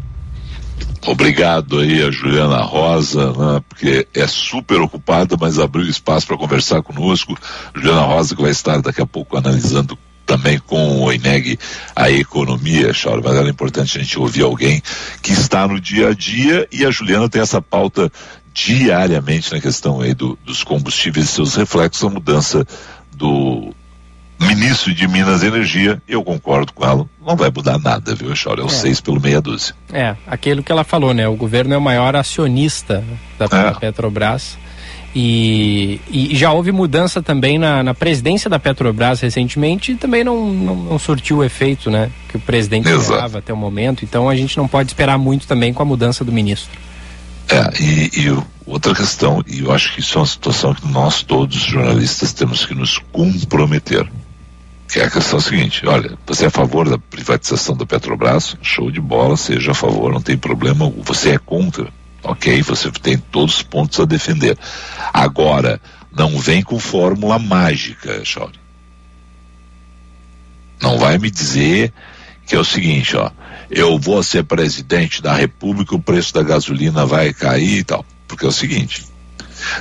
[1.05, 6.81] Obrigado aí a Juliana Rosa, né, porque é super ocupada, mas abriu espaço para conversar
[6.81, 7.37] conosco.
[7.75, 11.59] Juliana Rosa que vai estar daqui a pouco analisando também com o INEG
[11.95, 14.81] a economia, Chauro, mas era importante a gente ouvir alguém
[15.21, 18.11] que está no dia a dia e a Juliana tem essa pauta
[18.51, 22.65] diariamente na questão aí do, dos combustíveis e seus reflexos, a mudança
[23.13, 23.71] do
[24.39, 28.61] ministro de Minas e Energia, eu concordo com ela, não vai mudar nada, viu, Chaura?
[28.61, 28.69] É o é.
[28.69, 29.75] seis pelo meia dúzia.
[29.91, 31.27] É, aquilo que ela falou, né?
[31.27, 33.03] O governo é o maior acionista
[33.37, 33.73] da é.
[33.73, 34.57] Petrobras.
[35.17, 40.51] E, e, já houve mudança também na, na, presidência da Petrobras recentemente e também não,
[40.51, 42.11] não, não surtiu o efeito, né?
[42.27, 44.03] Que o presidente esperava até o momento.
[44.03, 46.77] Então a gente não pode esperar muito também com a mudança do ministro.
[47.47, 51.21] É, e, e outra questão, e eu acho que isso é uma situação que nós
[51.21, 54.05] todos jornalistas temos que nos comprometer
[54.87, 58.91] que é a questão seguinte, olha, você é a favor da privatização da Petrobras, show
[58.91, 61.91] de bola, seja a favor, não tem problema, você é contra,
[62.23, 64.57] ok, você tem todos os pontos a defender.
[65.13, 65.81] Agora,
[66.15, 68.59] não vem com fórmula mágica, Chauri.
[70.81, 71.91] Não vai me dizer
[72.45, 73.31] que é o seguinte, ó,
[73.69, 78.05] eu vou ser presidente da república, o preço da gasolina vai cair e tal.
[78.27, 79.05] Porque é o seguinte,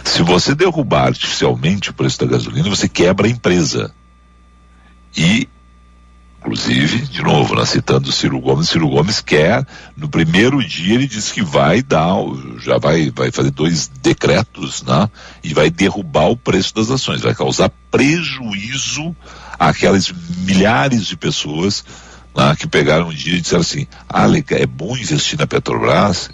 [0.02, 3.92] se você derrubar artificialmente o preço da gasolina, você quebra a empresa.
[5.16, 5.48] E,
[6.38, 11.06] inclusive, de novo, né, citando o Ciro Gomes, Ciro Gomes quer, no primeiro dia ele
[11.06, 12.16] diz que vai dar,
[12.60, 15.08] já vai, vai fazer dois decretos, né?
[15.42, 19.14] E vai derrubar o preço das ações, vai causar prejuízo
[19.58, 21.84] àquelas milhares de pessoas
[22.34, 26.30] né, que pegaram um dia e disseram assim, ah, é bom investir na Petrobras,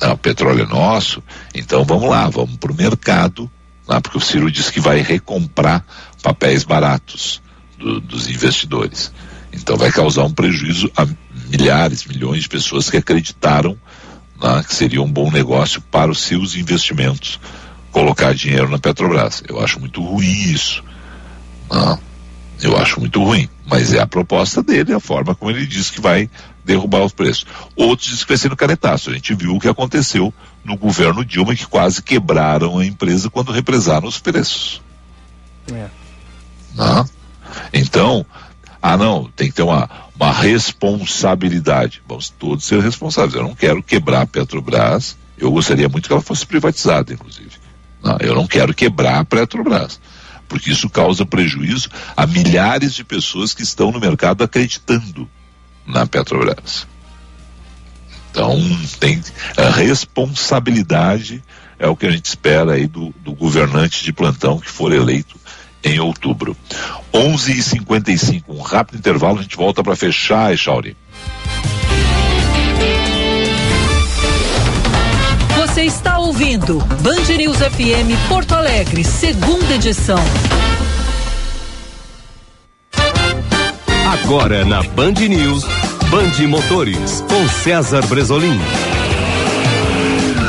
[0.00, 1.22] não, o petróleo é nosso,
[1.54, 3.50] então vamos lá, vamos para o mercado,
[3.88, 5.84] né, porque o Ciro diz que vai recomprar
[6.22, 7.42] papéis baratos
[7.80, 9.12] do, dos investidores.
[9.52, 11.06] Então vai causar um prejuízo a
[11.48, 13.76] milhares, milhões de pessoas que acreditaram
[14.40, 17.40] né, que seria um bom negócio para os seus investimentos
[17.90, 19.42] colocar dinheiro na Petrobras.
[19.48, 20.84] Eu acho muito ruim isso.
[21.70, 21.98] Né?
[22.62, 26.00] Eu acho muito ruim, mas é a proposta dele, a forma como ele diz que
[26.00, 26.28] vai
[26.64, 27.46] derrubar os preços.
[27.74, 29.10] Outros dizem que vai ser no canetaço.
[29.10, 33.50] A gente viu o que aconteceu no governo Dilma, que quase quebraram a empresa quando
[33.50, 34.82] represaram os preços.
[35.72, 35.88] É.
[36.74, 37.08] Não?
[37.72, 38.24] Então,
[38.82, 42.02] ah não, tem que ter uma, uma responsabilidade.
[42.08, 43.34] Vamos todos ser responsáveis.
[43.34, 45.16] Eu não quero quebrar a Petrobras.
[45.36, 47.50] Eu gostaria muito que ela fosse privatizada, inclusive.
[48.02, 50.00] Não, eu não quero quebrar a Petrobras,
[50.48, 55.28] porque isso causa prejuízo a milhares de pessoas que estão no mercado acreditando
[55.86, 56.86] na Petrobras.
[58.30, 58.58] Então,
[58.98, 59.20] tem
[59.56, 61.42] a responsabilidade
[61.80, 65.40] é o que a gente espera aí do, do governante de plantão que for eleito
[65.84, 66.56] em outubro.
[67.12, 70.96] 11h55, um rápido intervalo, a gente volta para fechar, Echauri.
[75.56, 80.22] Você está ouvindo Band News FM Porto Alegre, segunda edição.
[84.12, 85.64] Agora na Band News,
[86.10, 88.58] Band Motores, com César Bresolim.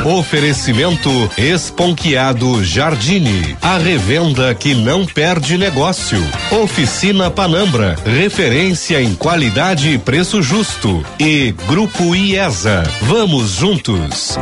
[0.04, 3.56] Oferecimento Esponquiado Jardine.
[3.62, 6.18] A revenda que não perde negócio.
[6.50, 7.94] Oficina Panambra.
[8.04, 11.04] Referência em qualidade e preço justo.
[11.20, 12.82] E Grupo IESA.
[13.02, 14.36] Vamos juntos.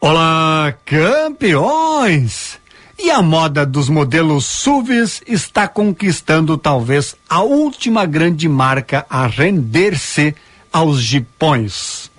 [0.00, 2.60] Olá, campeões!
[2.96, 10.34] E a moda dos modelos SUVs está conquistando talvez a última grande marca a render-se
[10.72, 12.09] aos jipões.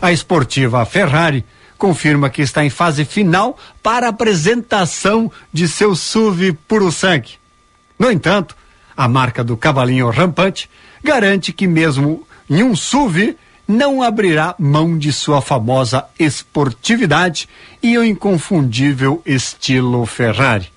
[0.00, 1.44] A esportiva Ferrari
[1.76, 7.38] confirma que está em fase final para a apresentação de seu SUV puro sangue.
[7.98, 8.56] No entanto,
[8.96, 10.68] a marca do cavalinho rampante
[11.02, 13.36] garante que mesmo em um SUV
[13.66, 17.48] não abrirá mão de sua famosa esportividade
[17.82, 20.70] e o inconfundível estilo Ferrari.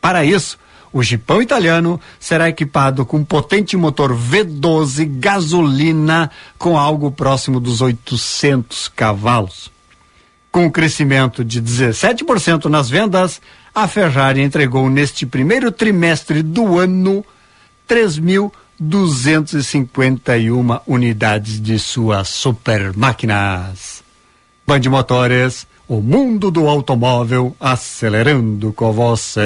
[0.00, 0.58] Para isso,
[0.92, 7.80] o Jipão italiano será equipado com um potente motor V12 gasolina com algo próximo dos
[7.80, 9.72] 800 cavalos.
[10.50, 13.40] Com o um crescimento de 17% nas vendas,
[13.74, 17.24] a Ferrari entregou neste primeiro trimestre do ano
[17.88, 24.04] 3.251 unidades de suas super máquinas.
[24.66, 29.40] Band Motores, o mundo do automóvel acelerando com você.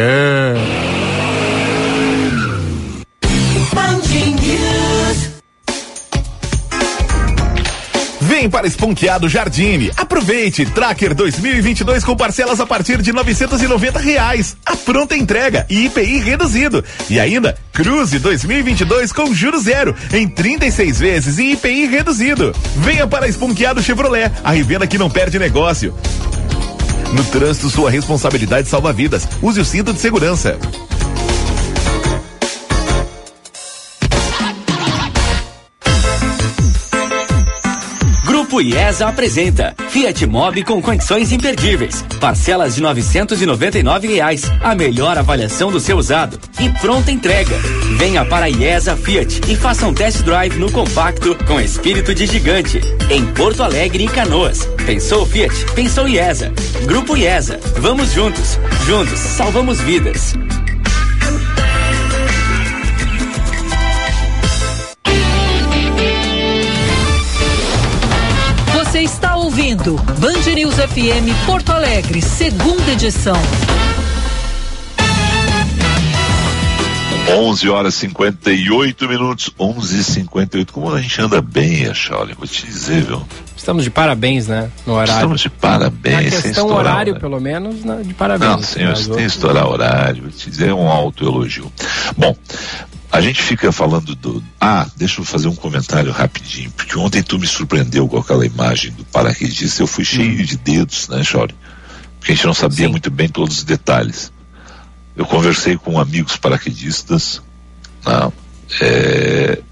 [8.20, 9.90] Vem para Esponqueado Jardine.
[9.96, 14.56] Aproveite Tracker 2022 com parcelas a partir de 990 reais.
[14.64, 16.84] A pronta entrega e IPI reduzido.
[17.08, 22.54] E ainda Cruze 2022 com juro zero em 36 vezes e IPI reduzido.
[22.76, 25.94] Venha para Esponqueado Chevrolet, a revenda que não perde negócio.
[27.12, 29.26] No trânsito, sua responsabilidade salva vidas.
[29.40, 30.58] Use o cinto de segurança.
[38.56, 42.02] Grupo IESA apresenta Fiat Mobi com condições imperdíveis.
[42.18, 44.44] Parcelas de novecentos e noventa e nove reais.
[44.62, 46.40] A melhor avaliação do seu usado.
[46.58, 47.54] E pronta entrega.
[47.98, 52.24] Venha para a IESA Fiat e faça um test drive no compacto com espírito de
[52.24, 52.80] gigante.
[53.10, 54.66] Em Porto Alegre e Canoas.
[54.86, 55.54] Pensou Fiat?
[55.74, 56.50] Pensou IESA.
[56.86, 57.60] Grupo IESA.
[57.76, 58.58] Vamos juntos.
[58.86, 60.34] Juntos salvamos vidas.
[69.56, 73.36] Ouvindo Band News FM Porto Alegre, segunda edição.
[77.34, 82.66] 11 horas 58 minutos, 11 e 58 Como a gente anda bem, Charlie, vou te
[82.66, 83.22] dizer, viu?
[83.56, 84.70] Estamos de parabéns, né?
[84.86, 85.14] No horário.
[85.14, 86.34] Estamos de parabéns.
[86.34, 88.50] Na questão horário, pelo menos, né, de parabéns.
[88.50, 91.72] Não, senhor, você tem que estourar horário, vou te dizer, é um autoelogio.
[92.14, 92.36] Bom,
[93.16, 94.44] a gente fica falando do.
[94.60, 98.92] Ah, deixa eu fazer um comentário rapidinho, porque ontem tu me surpreendeu com aquela imagem
[98.92, 99.82] do paraquedista.
[99.82, 101.54] Eu fui cheio de dedos, né, Chore?
[102.18, 102.90] Porque a gente não sabia Sim.
[102.90, 104.30] muito bem todos os detalhes.
[105.16, 107.40] Eu conversei com amigos paraquedistas.
[108.04, 108.32] Né?
[108.82, 109.62] É...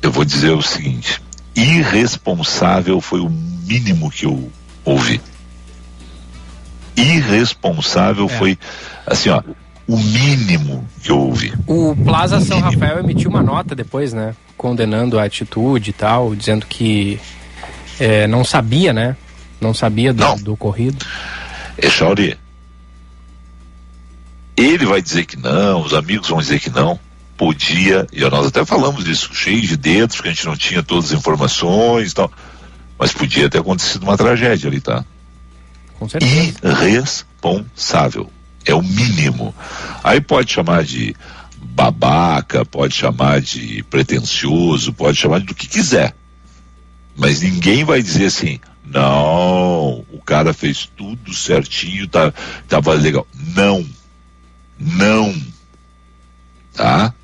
[0.00, 1.20] Eu vou dizer o seguinte:
[1.56, 4.52] irresponsável foi o mínimo que eu
[4.84, 5.20] ouvi.
[6.96, 8.38] Irresponsável é.
[8.38, 8.58] foi,
[9.04, 9.42] assim, ó,
[9.86, 11.52] o mínimo que eu ouvi.
[11.66, 12.80] O Plaza o São mínimo.
[12.80, 14.34] Rafael emitiu uma nota depois, né?
[14.56, 17.20] Condenando a atitude e tal, dizendo que
[17.98, 19.16] é, não sabia, né?
[19.60, 20.36] Não sabia do, não.
[20.36, 21.04] do ocorrido.
[21.76, 22.38] É, Chauri,
[24.56, 26.98] ele vai dizer que não, os amigos vão dizer que não.
[27.36, 31.06] Podia, e nós até falamos disso, cheio de dedos, que a gente não tinha todas
[31.06, 32.30] as informações e tal.
[32.96, 35.04] Mas podia ter acontecido uma tragédia ali, tá?
[35.98, 36.58] Com certeza.
[36.62, 38.30] Irresponsável.
[38.64, 39.54] É o mínimo.
[40.02, 41.14] Aí pode chamar de
[41.58, 46.14] babaca, pode chamar de pretensioso, pode chamar de do que quiser.
[47.16, 52.32] Mas ninguém vai dizer assim, não, o cara fez tudo certinho, tá,
[52.68, 53.26] tava legal.
[53.54, 53.86] Não.
[54.78, 55.34] Não.
[56.72, 57.14] Tá?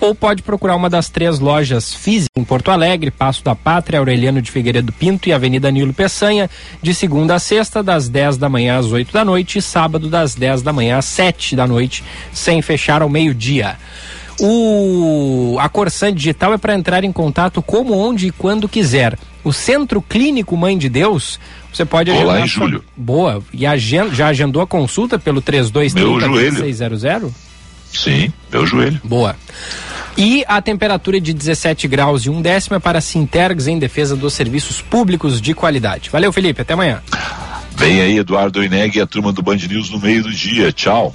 [0.00, 4.40] ou pode procurar uma das três lojas físicas em Porto Alegre, Passo da Pátria, Aureliano
[4.40, 6.48] de Figueiredo Pinto e Avenida Nilo Peçanha,
[6.80, 10.36] de segunda a sexta, das 10 da manhã às 8 da noite e sábado das
[10.36, 13.76] 10 da manhã às 7 da noite, sem fechar ao meio-dia.
[14.40, 19.18] O a Corsan Digital é para entrar em contato como, onde e quando quiser.
[19.44, 21.38] O Centro Clínico Mãe de Deus,
[21.72, 22.40] você pode Olá, agendar.
[22.40, 22.84] em sua- julho.
[22.96, 23.42] Boa.
[23.52, 26.52] E agen- já agendou a consulta pelo Meu 3230 joelho.
[26.52, 27.32] 1600?
[27.92, 29.00] Sim, meu joelho.
[29.02, 29.34] Boa.
[30.16, 34.16] E a temperatura é de 17 graus e um décimo é para Sintergs em defesa
[34.16, 36.10] dos serviços públicos de qualidade.
[36.10, 36.60] Valeu, Felipe.
[36.62, 37.00] Até amanhã.
[37.76, 40.72] Vem aí Eduardo Oineg e a turma do Band News no meio do dia.
[40.72, 41.14] Tchau.